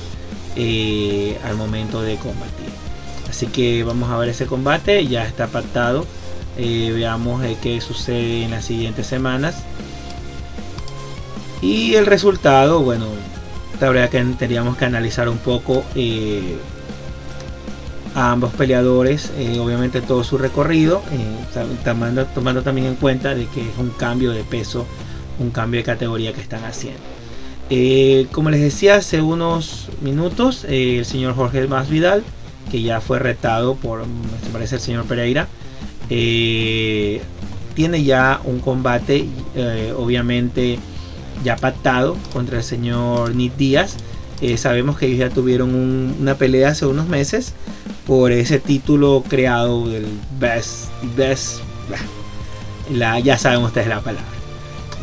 [0.57, 2.67] eh, al momento de combatir.
[3.29, 6.05] Así que vamos a ver ese combate, ya está pactado.
[6.59, 9.63] Eh, veamos eh, qué sucede en las siguientes semanas.
[11.63, 13.07] Y el resultado, bueno,
[13.81, 15.85] la verdad que tendríamos que analizar un poco
[18.15, 21.03] a ambos peleadores, obviamente todo su recorrido,
[21.85, 24.87] tomando, tomando también en cuenta de que es un cambio de peso,
[25.39, 27.01] un cambio de categoría que están haciendo.
[27.73, 32.25] Eh, como les decía hace unos minutos, eh, el señor Jorge Masvidal,
[32.69, 35.47] que ya fue retado por, me parece, el señor Pereira,
[36.11, 37.21] eh,
[37.75, 39.29] tiene ya un combate,
[39.97, 40.81] obviamente,
[41.45, 43.97] ya pactado contra el señor Nick Díaz.
[44.57, 45.75] sabemos que ellos ya tuvieron
[46.21, 47.55] una pelea hace unos meses
[48.07, 50.07] por ese título creado del
[50.39, 51.61] Best, Best,
[52.93, 54.27] la, ya saben ustedes la palabra.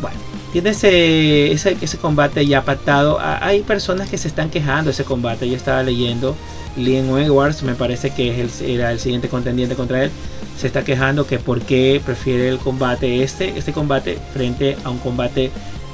[0.00, 0.16] Bueno,
[0.52, 3.18] tiene ese, ese, combate ya pactado.
[3.20, 5.48] Hay personas que se están quejando de ese combate.
[5.48, 6.36] Yo estaba leyendo.
[6.76, 10.10] Liam Edwards, me parece que es el, era el siguiente contendiente contra él.
[10.56, 14.98] Se está quejando que por qué prefiere el combate este, este combate frente a un
[14.98, 15.50] combate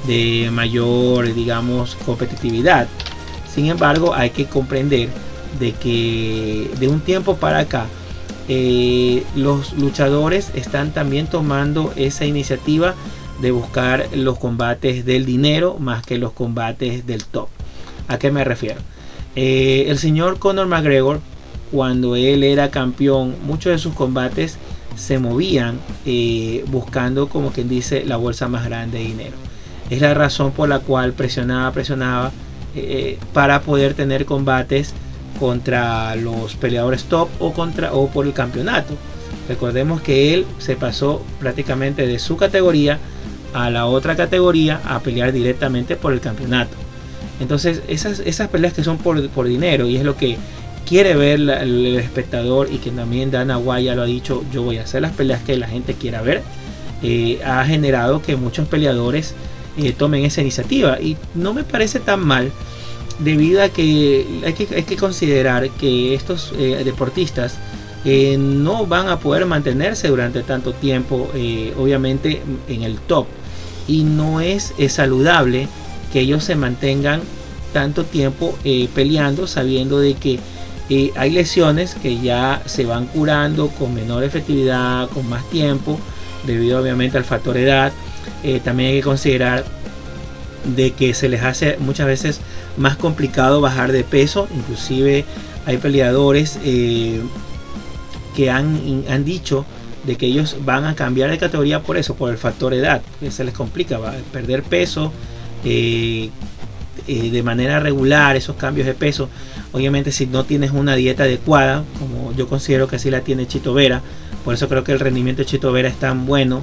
[0.07, 2.87] de mayor, digamos, competitividad.
[3.53, 5.09] Sin embargo, hay que comprender
[5.59, 7.85] de que de un tiempo para acá
[8.47, 12.93] eh, los luchadores están también tomando esa iniciativa
[13.41, 17.47] de buscar los combates del dinero más que los combates del top.
[18.07, 18.81] ¿A qué me refiero?
[19.35, 21.19] Eh, el señor Conor McGregor,
[21.71, 24.57] cuando él era campeón, muchos de sus combates
[24.95, 29.44] se movían eh, buscando, como quien dice, la bolsa más grande de dinero.
[29.89, 32.31] Es la razón por la cual presionaba, presionaba
[32.75, 34.93] eh, para poder tener combates
[35.39, 38.95] contra los peleadores top o, contra, o por el campeonato.
[39.47, 42.99] Recordemos que él se pasó prácticamente de su categoría
[43.53, 46.75] a la otra categoría a pelear directamente por el campeonato.
[47.39, 50.37] Entonces esas, esas peleas que son por, por dinero y es lo que
[50.85, 54.77] quiere ver el espectador y que también Dana White ya lo ha dicho, yo voy
[54.77, 56.41] a hacer las peleas que la gente quiera ver,
[57.03, 59.33] eh, ha generado que muchos peleadores
[59.77, 60.99] eh, tomen esa iniciativa.
[61.01, 62.51] Y no me parece tan mal
[63.19, 67.57] debido a que hay que, considerar que estos eh, deportistas
[68.03, 71.29] eh, no van a poder mantenerse durante tanto tiempo,
[71.77, 73.25] obviamente en el top.
[73.87, 75.67] Y no es, saludable
[76.11, 77.21] que ellos se mantengan
[77.73, 78.57] tanto tiempo
[78.93, 80.39] peleando sabiendo de que
[81.15, 85.99] hay lesiones que ya se van curando con menor efectividad, con más tiempo,
[86.45, 87.91] debido obviamente al factor edad.
[88.63, 89.65] También hay que considerar
[90.75, 92.41] de que se les hace muchas veces
[92.77, 94.47] más complicado bajar de peso.
[94.55, 95.25] Inclusive
[95.65, 97.21] hay peleadores eh,
[98.35, 99.65] que han, han, dicho
[100.05, 103.31] de que ellos van a cambiar de categoría por eso, por el factor edad, que
[103.31, 105.11] se les complica, va perder peso
[105.63, 106.29] eh,
[107.07, 109.29] eh, de manera regular, esos cambios de peso.
[109.71, 113.73] Obviamente si no tienes una dieta adecuada, como yo considero que así la tiene Chito
[113.73, 114.01] Vera,
[114.43, 116.61] por eso creo que el rendimiento de Chito Vera es tan bueno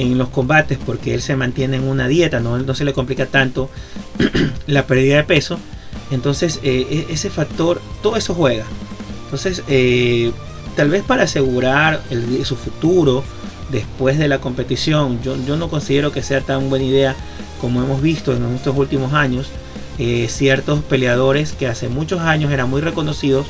[0.00, 3.26] en los combates porque él se mantiene en una dieta, no, no se le complica
[3.26, 3.70] tanto
[4.66, 5.58] la pérdida de peso.
[6.10, 8.64] Entonces eh, e, ese factor, todo eso juega.
[9.24, 10.32] Entonces eh,
[10.76, 12.02] tal vez para asegurar
[12.44, 13.22] su futuro
[13.70, 17.16] después de la competición, yo, yo, no considero que sea tan buena idea
[17.60, 19.48] como hemos visto en estos últimos años.
[19.98, 23.46] Eh, ciertos peleadores que hace muchos años eran muy reconocidos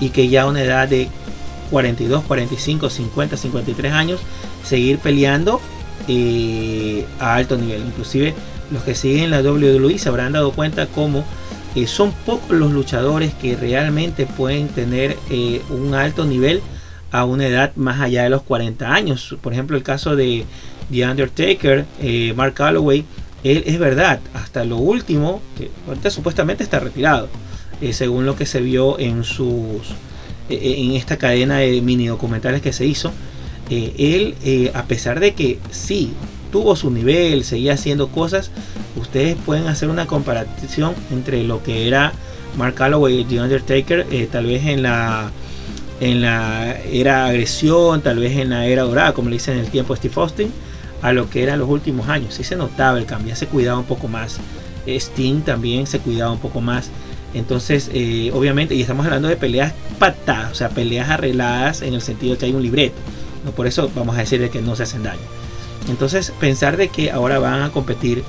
[0.00, 1.08] y que ya a una edad de
[1.72, 4.20] 42, 45, 50, 53 años
[4.64, 5.60] seguir peleando
[6.08, 7.82] eh, a alto nivel.
[7.82, 8.34] Inclusive
[8.70, 11.24] los que siguen la WWE se habrán dado cuenta como
[11.74, 16.62] eh, son pocos los luchadores que realmente pueden tener eh, un alto nivel
[17.10, 19.36] a una edad más allá de los 40 años.
[19.42, 20.44] Por ejemplo, el caso de
[20.90, 21.84] The Undertaker,
[22.34, 23.04] Mark Calloway,
[23.44, 27.28] él es verdad, hasta lo último, que ahorita supuestamente está retirado,
[27.92, 29.94] según lo que se vio en sus
[30.50, 33.12] en esta cadena de mini documentales que se hizo
[33.70, 36.12] eh, él, eh, a pesar de que sí,
[36.50, 38.50] tuvo su nivel, seguía haciendo cosas,
[38.96, 42.12] ustedes pueden hacer una comparación entre lo que era
[42.56, 45.30] Mark Calloway y The Undertaker, eh, tal vez en la
[46.00, 49.70] en la era agresión, tal vez en la era dorada, como le dicen en el
[49.70, 50.52] tiempo Steve Austin,
[51.02, 52.34] a lo que eran los últimos años.
[52.34, 54.38] Sí se notaba el cambio, se cuidaba un poco más.
[54.86, 56.88] Sting también se cuidaba un poco más.
[57.34, 57.90] Entonces,
[58.32, 62.38] obviamente, y estamos hablando de peleas patadas, o sea, peleas arregladas en el sentido de
[62.38, 62.96] que hay un libreto.
[63.56, 65.20] Por eso vamos a decir de que no se hacen daño.
[65.88, 68.24] Entonces pensar de que ahora van a competir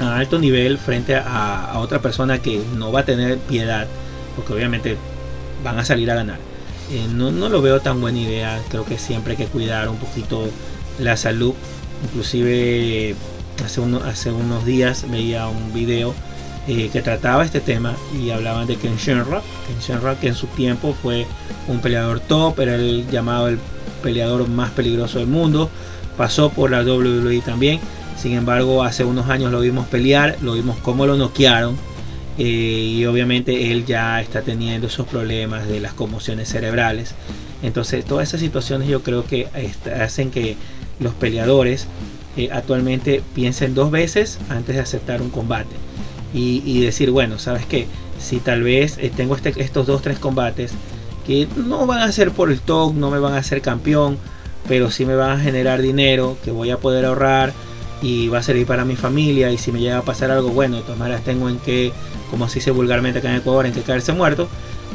[0.00, 3.86] a alto nivel frente a, otra persona que no va a tener piedad,
[4.36, 4.96] porque obviamente
[5.64, 6.38] van a salir a ganar.
[6.90, 8.60] Eh, no, lo veo tan buena idea.
[8.68, 10.48] Creo que siempre hay que cuidar un poquito
[10.98, 11.54] la salud.
[12.04, 13.14] Inclusive
[13.64, 16.14] hace, hace unos días veía un video
[16.68, 19.42] eh, que trataba este tema y hablaban de Ken Shamrock.
[19.66, 21.26] Ken Shamrock que en su tiempo fue
[21.66, 23.58] un peleador top, era el llamado el
[24.02, 25.70] peleador más peligroso del mundo.
[26.18, 27.80] Pasó por la WWE también.
[28.20, 31.76] Sin embargo, hace unos años lo vimos pelear, lo vimos cómo lo noquearon.
[32.36, 32.44] Eh,
[32.98, 37.14] y obviamente él ya está teniendo esos problemas de las conmociones cerebrales.
[37.62, 39.48] Entonces, todas esas situaciones yo creo que
[39.98, 40.56] hacen que
[41.00, 41.86] los peleadores
[42.36, 45.74] eh, actualmente piensen dos veces antes de aceptar un combate.
[46.34, 47.86] Y, decir, bueno, ¿sabes qué?
[48.20, 50.72] Si tal vez eh, tengo este, estos dos, tres combates,
[51.26, 54.18] que no van a ser por el top, no me van a hacer campeón,
[54.66, 57.52] pero sí me van a generar dinero que voy a poder ahorrar
[58.02, 60.76] y va a servir para mi familia y si me llega a pasar algo bueno,
[60.76, 61.92] de todas maneras tengo en que,
[62.30, 64.48] como se dice vulgarmente acá en Ecuador, en que caerse muerto,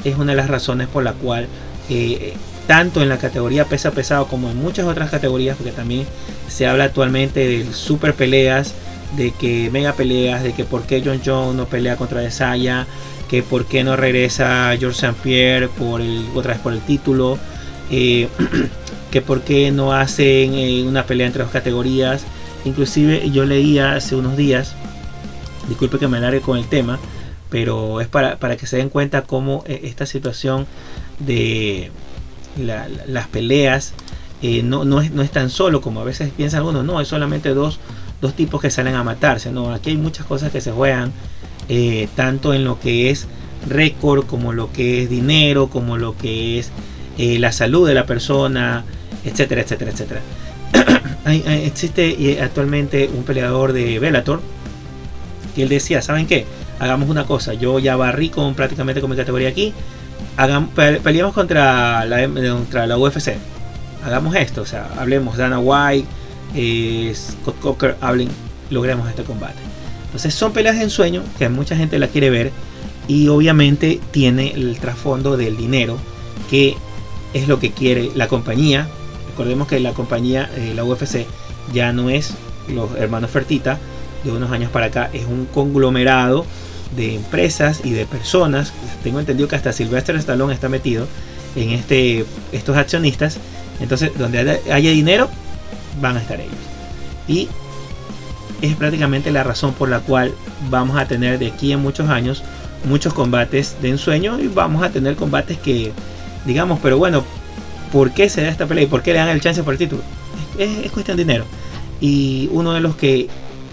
[0.04, 1.48] es una de las razones por la cual
[1.90, 2.34] eh,
[2.68, 6.06] tanto en la categoría pesa pesado como en muchas otras categorías, porque también
[6.48, 8.74] se habla actualmente de super peleas,
[9.16, 12.88] de que mega peleas, de que por qué John Jones no pelea contra Desaya,
[13.30, 15.16] que por qué no regresa George St.
[15.24, 17.38] Pierre por el, otra vez por el título,
[17.90, 18.28] eh,
[19.12, 22.26] que por qué no hacen eh, una pelea entre dos categorías.
[22.66, 24.76] Inclusive yo leía hace unos días,
[25.68, 27.00] disculpe que me alargue con el tema,
[27.50, 30.66] pero es para, que se den cuenta cómo eh, esta situación
[31.20, 31.92] de
[32.56, 33.94] las peleas
[34.64, 37.50] no, no, es, no es tan solo como a veces piensa uno, no, es solamente
[37.54, 37.80] dos,
[38.24, 41.12] dos tipos que salen a matarse, no, aquí hay muchas cosas que se juegan
[41.68, 43.28] eh, tanto en lo que es
[43.68, 46.72] récord como lo que es dinero, como lo que es
[47.18, 48.86] eh, la salud de la persona,
[49.26, 50.22] etcétera, etcétera, etcétera.
[51.66, 54.42] existe actualmente un peleador de Bellator
[55.54, 56.46] que él decía, ¿saben qué?
[56.80, 59.74] Hagamos una cosa, yo ya barrí con prácticamente con mi categoría aquí,
[60.38, 63.34] hagamos, peleamos contra la, contra la UFC,
[64.06, 66.08] hagamos esto, o sea, hablemos Dana White,
[66.56, 68.30] eh, Scott Coker, hablen,
[68.70, 69.60] logremos este combate.
[70.06, 72.52] Entonces son peleas de ensueño que mucha gente la quiere ver
[73.08, 75.98] y obviamente tiene el trasfondo del dinero
[76.50, 76.76] que
[77.34, 78.88] es lo que quiere la compañía.
[79.30, 81.26] Recordemos que la compañía, eh, la UFC,
[81.74, 82.34] ya no es
[82.68, 83.80] los hermanos Fertita,
[84.24, 86.46] de unos años para acá, es un conglomerado
[86.96, 88.72] de empresas y de personas.
[89.04, 91.08] Tengo entendido que hasta Sylvester Stallone está metido
[91.56, 93.38] en este, estos accionistas.
[93.80, 95.30] Entonces, donde haya dinero,
[96.02, 96.54] van a estar ellos.
[97.28, 97.48] Y
[98.62, 100.34] es prácticamente la razón por la cual
[100.70, 102.44] vamos a tener de aquí en muchos años
[102.86, 105.92] muchos combates de ensueño y vamos a tener combates que,
[106.46, 107.24] digamos, pero bueno,
[107.92, 109.78] ¿por qué se da esta pelea y por qué le dan el chance por el
[109.78, 110.02] título?
[110.58, 111.46] Es, es cuestión de dinero.
[112.02, 113.30] Y uno de los que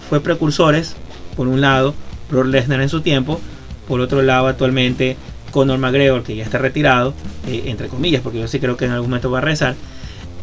[0.09, 0.95] fue precursores,
[1.35, 1.93] por un lado,
[2.29, 3.41] Brock Lesnar en su tiempo,
[3.87, 5.17] por otro lado, actualmente
[5.51, 7.13] Conor McGregor, que ya está retirado,
[7.47, 9.75] eh, entre comillas, porque yo sí creo que en algún momento va a rezar.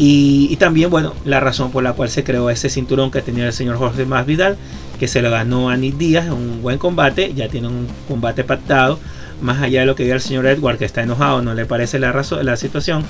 [0.00, 3.52] Y, también, bueno, la razón por la cual se creó ese cinturón que tenía el
[3.52, 4.56] señor Jorge Masvidal,
[5.00, 9.00] que se lo ganó a Nick Díaz, un buen combate, ya tiene un combate pactado,
[9.42, 11.98] más allá de lo que diga el señor Edward, que está enojado, no le parece
[11.98, 13.04] la, razón, la situación,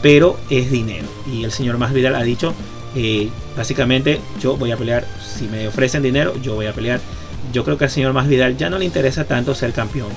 [0.00, 1.06] pero es dinero.
[1.30, 2.54] Y el señor Masvidal ha dicho,
[2.96, 7.00] eh, básicamente, yo voy a pelear, si me ofrecen dinero, yo voy a pelear.
[7.52, 10.08] Yo creo que al señor Masvidal ya no le interesa tanto ser campeón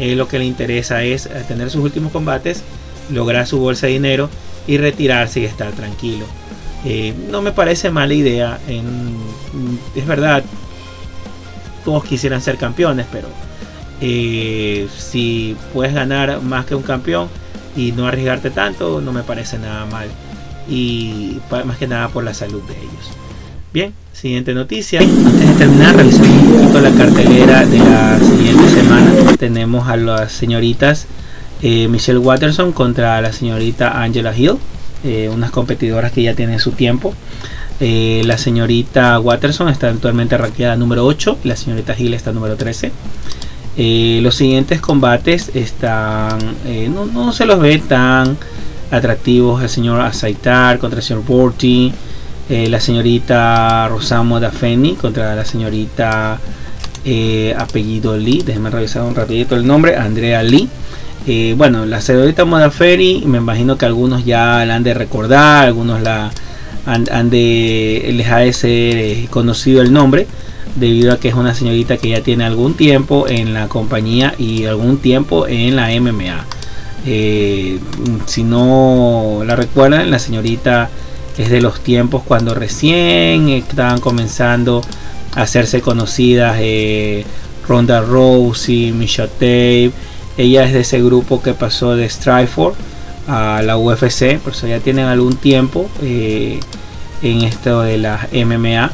[0.00, 2.62] eh, lo que le interesa es eh, tener sus últimos combates,
[3.10, 4.30] lograr su bolsa de dinero
[4.66, 6.26] y retirarse y estar tranquilo.
[6.84, 8.58] Eh, no me parece mala idea.
[9.94, 10.42] es verdad,
[11.84, 13.28] todos quisieran ser campeones, pero
[14.00, 17.28] si puedes ganar más que un campeón
[17.76, 20.08] y no arriesgarte tanto, no me parece nada mal.
[20.68, 23.10] Y más que nada por la salud de ellos.
[23.72, 25.00] Bien, siguiente noticia.
[25.00, 29.12] Antes de terminar, revisamos un poquito la cartelera de la siguiente semana.
[29.38, 31.06] Tenemos a las señoritas
[31.62, 34.56] eh, Michelle Watterson contra la señorita Angela Hill,
[35.04, 37.14] eh, unas competidoras que ya tienen su tiempo.
[37.80, 42.92] Eh, la señorita Watterson está actualmente ranqueada número 8, la señorita Hill está número 13.
[44.22, 46.38] los siguientes combates están,
[46.94, 48.36] no, no, se los ve tan
[48.90, 51.92] atractivos el señor Azaitar contra el señor Borty.
[52.50, 56.40] Eh, la señorita Rosamo Dafeni contra la señorita
[57.56, 60.68] apellido Lee, déjenme revisar un rapidito el nombre, Andrea Lee.
[61.26, 66.00] Eh, bueno, la señorita Modaferi, me imagino que algunos ya la han de recordar, algunos
[66.00, 66.30] la
[66.86, 70.26] han, de les ha de ser conocido el nombre,
[70.76, 74.64] debido a que es una señorita que ya tiene algún tiempo en la compañía y
[74.64, 76.46] algún tiempo en la MMA.
[78.26, 80.88] si no la recuerdan, la señorita
[81.36, 84.82] es de los tiempos cuando recién estaban comenzando
[85.34, 87.24] a hacerse conocidas eh,
[87.66, 89.92] Ronda Rousey, Misha Tate.
[90.36, 92.78] Ella es de ese grupo que pasó de Strikeforce
[93.28, 96.60] a la UFC, por eso ya tienen algún tiempo eh,
[97.22, 98.90] en esto de la MMA.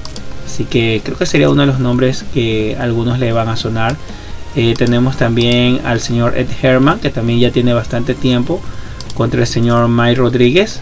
[0.47, 3.97] Así que creo que sería uno de los nombres que algunos le van a sonar.
[4.55, 8.61] Eh, tenemos también al señor Ed Herman, que también ya tiene bastante tiempo,
[9.15, 10.81] contra el señor Mike Rodríguez.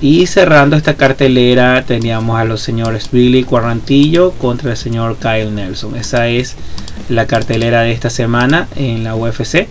[0.00, 5.96] Y cerrando esta cartelera teníamos a los señores Billy Cuarrantillo contra el señor Kyle Nelson.
[5.96, 6.56] Esa es
[7.08, 9.68] la cartelera de esta semana en la UFC.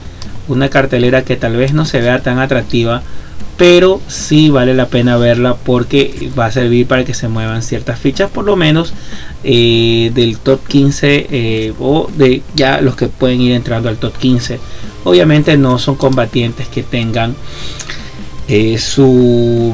[0.48, 3.02] Una cartelera que tal vez no se vea tan atractiva,
[3.58, 8.00] pero sí vale la pena verla porque va a servir para que se muevan ciertas
[8.00, 8.94] fichas, por lo menos
[9.44, 14.18] eh, del top 15 eh, o de ya los que pueden ir entrando al top
[14.18, 14.60] 15.
[15.04, 17.36] Obviamente no son combatientes que tengan
[18.48, 19.74] eh, su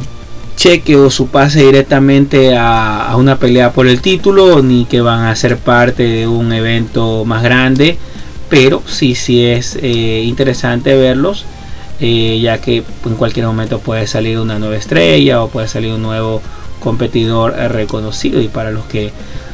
[0.60, 5.36] cheque o su pase directamente a, una pelea por el título, ni que van a
[5.38, 7.98] ser parte de un evento más grande,
[8.50, 11.46] pero sí, sí es eh, interesante verlos,
[12.02, 16.02] eh, ya que en cualquier momento puede salir una nueva estrella o puede salir un
[16.02, 16.42] nuevo
[16.82, 18.42] competidor reconocido.
[18.42, 19.14] Y para los que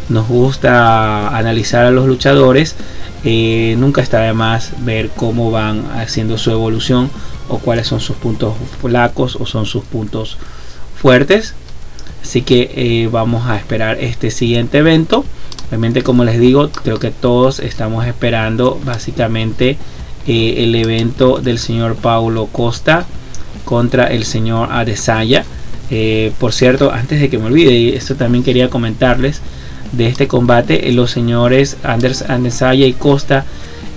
[0.09, 2.75] nos gusta analizar a los luchadores,
[3.23, 7.11] eh, nunca está de más ver cómo van haciendo su evolución
[7.47, 10.39] o cuáles son sus puntos flacos o son sus puntos
[10.95, 11.53] fuertes.
[12.25, 15.23] Así que eh, vamos a esperar este siguiente evento.
[15.69, 19.77] Realmente como les digo, creo que todos estamos esperando básicamente
[20.25, 23.05] eh, el evento del señor Paulo Costa
[23.63, 25.45] contra el señor Adesanya.
[25.91, 29.41] Eh, por cierto, antes de que me olvide, esto también quería comentarles
[29.91, 30.91] de este combate.
[30.93, 33.45] los señores Anders Adesanya y Costa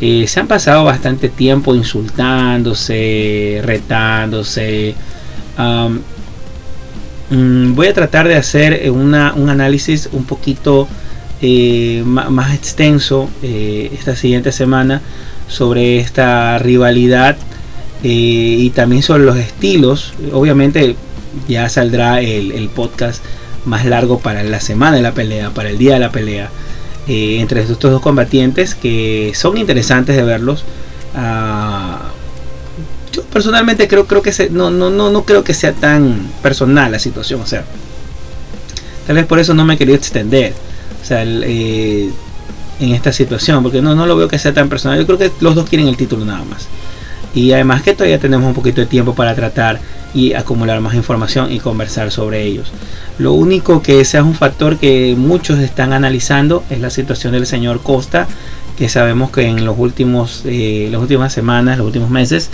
[0.01, 4.95] se han pasado bastante tiempo insultándose, retándose.
[7.31, 10.89] Mm, voy a tratar de hacer eh, un análisis un poquito
[11.43, 15.03] eh, más, extenso eh, esta siguiente semana
[15.47, 17.37] sobre esta rivalidad
[18.03, 20.15] y también sobre los estilos.
[20.33, 20.95] Obviamente
[21.49, 23.23] ya saldrá el, podcast
[23.65, 26.49] más largo para la semana de la pelea, para el día de la pelea,
[27.09, 30.65] entre estos dos combatientes que son interesantes de verlos.
[31.17, 31.68] Ah,
[33.39, 37.41] personalmente creo, creo que no, no, no, no creo que sea tan personal la situación.
[37.41, 37.65] O sea,
[39.07, 40.55] tal vez por eso no me he querido extender.
[41.01, 42.13] O sea, en
[42.81, 44.99] esta situación, porque no, no lo veo que sea tan personal.
[44.99, 46.67] Yo creo que los dos quieren el título nada más.
[47.33, 49.79] Y además que todavía tenemos un poquito de tiempo para tratar
[50.13, 52.73] y acumular más información y conversar sobre ellos.
[53.19, 57.83] Lo único que es un factor que muchos están analizando es la situación del señor
[57.83, 58.27] Costa,
[58.79, 62.49] que sabemos que en los últimos, eh, las últimas semanas, los últimos meses,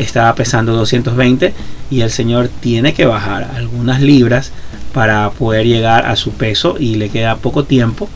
[0.00, 1.54] estaba pesando 220
[1.90, 4.50] y el señor tiene que bajar algunas libras
[4.92, 8.08] para poder llegar a su peso y le queda poco tiempo.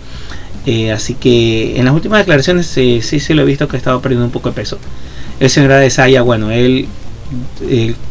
[0.66, 3.78] Eh, así que en las últimas declaraciones sí, sí, sí lo he visto que ha
[3.78, 4.78] estado perdiendo un poco de peso.
[5.38, 6.88] El señor Adesanya, bueno, él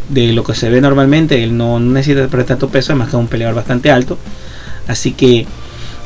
[0.10, 3.20] de lo que se ve normalmente, él no necesita perder tanto peso, además que es
[3.20, 4.18] un peleador bastante alto.
[4.88, 5.46] Así que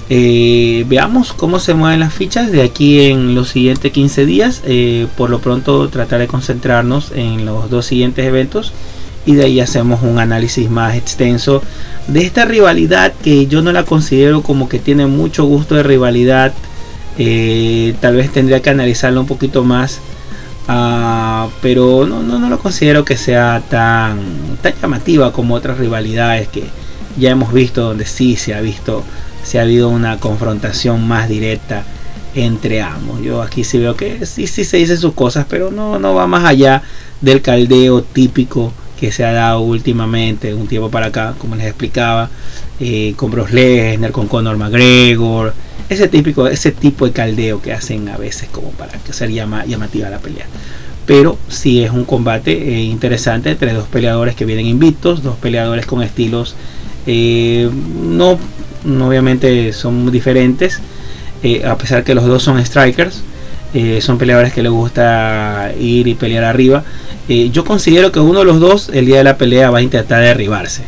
[0.10, 4.62] eh, veamos cómo se mueven las fichas de aquí en los siguientes 15 días.
[4.66, 8.74] Eh, por lo pronto tratar de concentrarnos en los dos siguientes eventos
[9.26, 11.64] y de ahí hacemos un análisis más extenso
[12.08, 16.54] de esta rivalidad que yo no la considero como que tiene mucho gusto de rivalidad.
[17.18, 20.02] Eh, tal vez tendría que analizarlo un poquito más
[20.68, 26.48] Ah, pero no, no, no, lo considero que sea tan, tan llamativa como otras rivalidades
[26.48, 26.64] que
[27.18, 29.04] ya hemos visto donde sí se ha visto,
[29.46, 31.84] se ha habido una confrontación más directa
[32.34, 33.22] entre ambos.
[33.22, 36.28] Yo aquí sí veo que sí, sí se dice sus cosas, pero no, no va
[36.28, 36.82] más allá
[37.22, 42.30] del caldeo típico que se ha dado últimamente, un tiempo para acá, como les explicaba,
[42.80, 45.54] eh, con Bros Lesnar, con Conor McGregor,
[45.90, 50.10] ese típico, ese tipo de caldeo que hacen a veces como para que sea llamativa
[50.10, 50.48] la pelea.
[51.06, 55.86] Pero sí es un combate eh, interesante entre dos peleadores que vienen invictos, dos peleadores
[55.86, 56.56] con estilos
[57.08, 57.70] eh,
[58.02, 58.40] no,
[58.86, 60.80] obviamente son diferentes,
[61.44, 63.24] eh, a pesar que los dos son strikers,
[64.00, 66.86] son peleadores que les gusta ir y pelear arriba.
[67.28, 70.22] yo considero que uno de los dos el día de la pelea va a intentar
[70.22, 70.84] derribarse.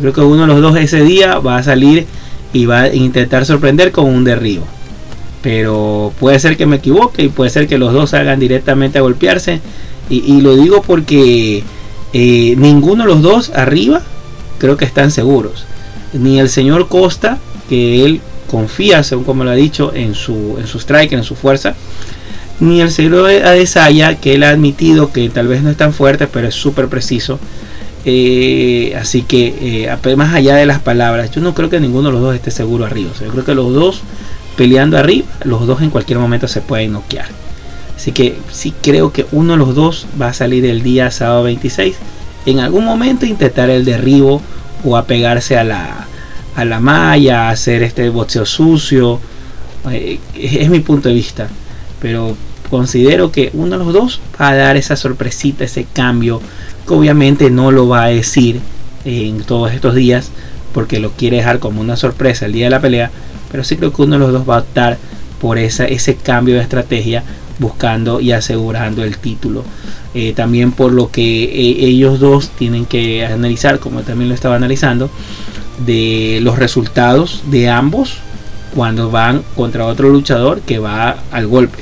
[0.00, 2.06] Creo que uno de los dos ese día va a salir
[2.52, 4.64] y va a intentar sorprender con un derribo.
[5.42, 9.02] Pero puede ser que me equivoque y puede ser que los dos salgan directamente a
[9.02, 9.60] golpearse.
[10.10, 11.62] Y, lo digo porque
[12.14, 14.00] eh, ninguno de los dos arriba
[14.58, 15.66] creo que están seguros.
[16.12, 17.38] Ni el señor Costa,
[17.68, 21.34] que él confía, según como lo ha dicho, en su, en su strike, en su
[21.34, 21.74] fuerza.
[22.60, 26.26] Ni el señor Adesanya, que él ha admitido que tal vez no es tan fuerte,
[26.26, 27.38] pero es súper preciso.
[28.04, 32.12] Eh, así que, eh, más allá de las palabras, yo no creo que ninguno de
[32.14, 33.10] los dos esté seguro arriba.
[33.20, 34.02] yo creo que los dos
[34.56, 37.28] peleando arriba, los dos en cualquier momento se pueden noquear.
[37.96, 41.44] Así que sí creo que uno de los dos va a salir el día sábado
[41.44, 41.96] 26.
[42.46, 44.40] En algún momento intentar el derribo
[44.84, 46.06] o apegarse a la,
[46.54, 49.20] a la malla, hacer este boxeo sucio.
[49.90, 51.48] Eh, es mi punto de vista.
[52.00, 52.36] Pero
[52.70, 56.40] considero que uno de los dos va a dar esa sorpresita, ese cambio
[56.86, 58.60] obviamente no lo va a decir
[59.04, 60.30] en todos estos días
[60.72, 63.10] porque lo quiere dejar como una sorpresa el día de la pelea,
[63.50, 64.98] pero sí creo que uno de los dos va a optar
[65.40, 67.22] por esa, ese cambio de estrategia
[67.58, 69.64] buscando y asegurando el título.
[70.14, 74.56] Eh, también por lo que eh, ellos dos tienen que analizar, como también lo estaba
[74.56, 75.10] analizando,
[75.84, 78.18] de los resultados de ambos
[78.74, 81.78] cuando van contra otro luchador que va al golpe.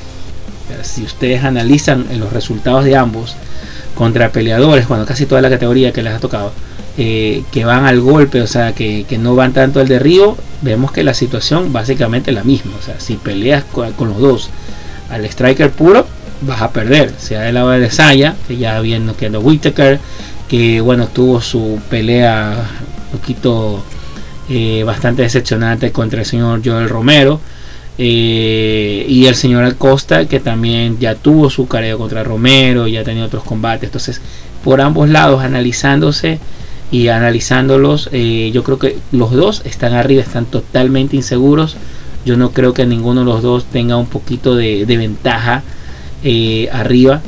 [0.82, 3.36] Si ustedes analizan los resultados de ambos
[3.94, 6.52] contra peleadores, cuando casi toda la categoría que les ha tocado,
[6.98, 11.02] eh, que van al golpe, o sea, que, no van tanto al derribo, vemos que
[11.04, 12.72] la situación básicamente es la misma.
[12.78, 14.50] O sea, si peleas con, los dos
[15.10, 16.06] al striker puro,
[16.42, 17.12] vas a perder.
[17.18, 19.98] Sea del lado de Saya, que ya viene quedando Whitaker,
[20.48, 22.54] que bueno, tuvo su pelea
[23.12, 23.82] un poquito
[24.48, 27.40] eh, bastante decepcionante contra el señor Joel Romero.
[27.98, 33.04] Eh, y el señor Acosta que también ya tuvo su careo contra Romero, ya ha
[33.04, 33.84] tenido otros combates.
[33.84, 34.20] Entonces,
[34.62, 36.38] por ambos lados, analizándose
[36.90, 41.76] y analizándolos, eh, yo creo que los dos están arriba, están totalmente inseguros.
[42.26, 45.62] Yo no creo que ninguno de los dos tenga un poquito de, ventaja
[46.22, 47.22] eh, arriba.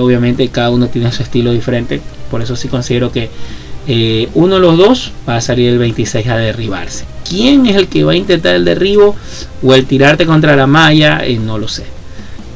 [0.00, 2.00] obviamente cada uno tiene su estilo diferente.
[2.30, 3.28] Por eso sí considero que
[4.34, 8.04] uno de los dos va a salir el 26 a derribarse quién es el que
[8.04, 9.16] va a intentar el derribo
[9.62, 11.84] o el tirarte contra la malla, eh, no lo sé.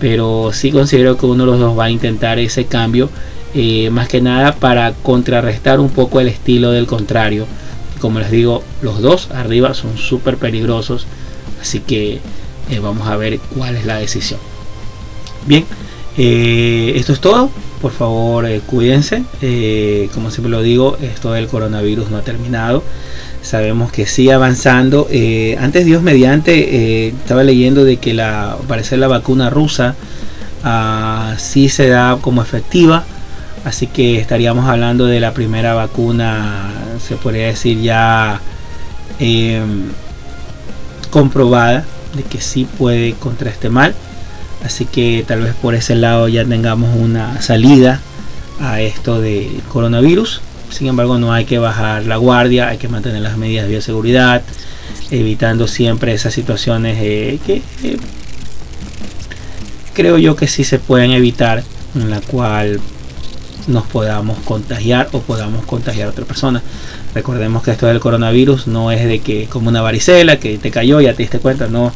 [0.00, 3.10] Pero sí considero que uno de los dos va a intentar ese cambio,
[3.54, 7.46] eh, más que nada para contrarrestar un poco el estilo del contrario.
[8.00, 11.06] Como les digo, los dos arriba son súper peligrosos,
[11.60, 12.20] así que
[12.70, 14.40] eh, vamos a ver cuál es la decisión.
[15.46, 15.64] Bien,
[16.16, 17.50] esto es todo.
[17.80, 19.22] Por favor, cuídense.
[20.12, 22.82] como siempre lo digo, esto del coronavirus no ha terminado
[23.42, 25.08] sabemos que sigue avanzando.
[25.10, 26.52] Eh, antes Dios mediante,
[27.06, 29.94] eh, estaba leyendo de que la, parecer la vacuna rusa
[30.64, 33.04] uh, sí se da como efectiva.
[33.64, 36.70] Así que estaríamos hablando de la primera vacuna,
[37.06, 38.40] se podría decir ya
[39.18, 39.84] em,
[41.10, 41.84] comprobada
[42.14, 43.94] de que sí puede contra este mal.
[44.64, 48.00] Así que tal vez por ese lado ya tengamos una salida
[48.60, 50.40] a esto de coronavirus.
[50.70, 54.42] Sin embargo, no hay que bajar la guardia, hay que mantener las medidas de bioseguridad,
[55.10, 57.96] evitando siempre esas situaciones eh, que eh,
[59.94, 61.62] creo yo que sí se pueden evitar,
[61.94, 62.80] en la cual
[63.66, 66.62] nos podamos contagiar o podamos contagiar a otra persona.
[67.18, 71.00] Recordemos que esto del coronavirus no es de que como una varicela que te cayó,
[71.00, 71.92] ya te diste cuenta, no.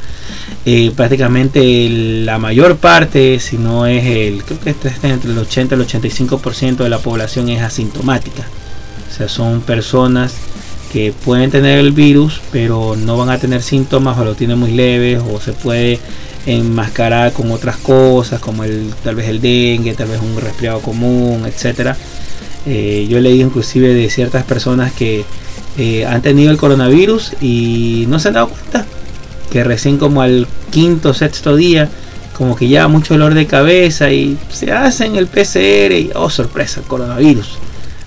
[0.67, 1.89] Eh, prácticamente
[2.25, 5.87] la mayor parte, si no es el, creo que está entre el 80 y el
[5.87, 8.43] 85% de la población es asintomática.
[9.09, 10.35] O sea, son personas
[10.93, 14.73] que pueden tener el virus, pero no van a tener síntomas o lo tienen muy
[14.73, 16.01] leves o se puede
[16.47, 21.45] enmascarar con otras cosas como el tal vez el dengue, tal vez un resfriado común,
[21.47, 21.97] etcétera.
[22.67, 25.25] Eh, yo he leído inclusive de ciertas personas que
[25.79, 28.87] eh, han tenido el coronavirus y no se han dado cuenta
[29.51, 31.89] que recién como al quinto sexto día
[32.37, 36.81] como que ya mucho dolor de cabeza y se hacen el PCR y oh sorpresa
[36.81, 37.59] el coronavirus.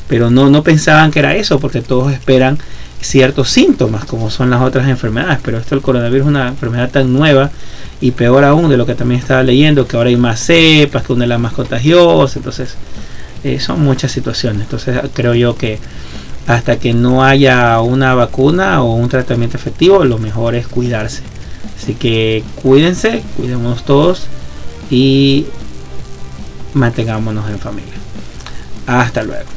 [0.07, 2.57] Pero no no pensaban que era eso porque todos esperan
[3.01, 5.39] ciertos síntomas como son las otras enfermedades.
[5.43, 7.51] Pero esto el coronavirus es una enfermedad tan nueva
[8.01, 11.13] y peor aún de lo que también estaba leyendo que ahora hay más cepas que
[11.13, 12.75] una de las más contagiosas entonces
[13.45, 14.63] eh, son muchas situaciones.
[14.63, 15.77] Entonces creo yo que
[16.47, 21.21] hasta que no haya una vacuna o un tratamiento efectivo, lo mejor es cuidarse.
[21.77, 24.25] Así que cuídense, cuidémonos todos
[24.89, 25.45] y
[26.73, 27.93] mantengámonos en familia.
[28.87, 29.54] Hasta luego.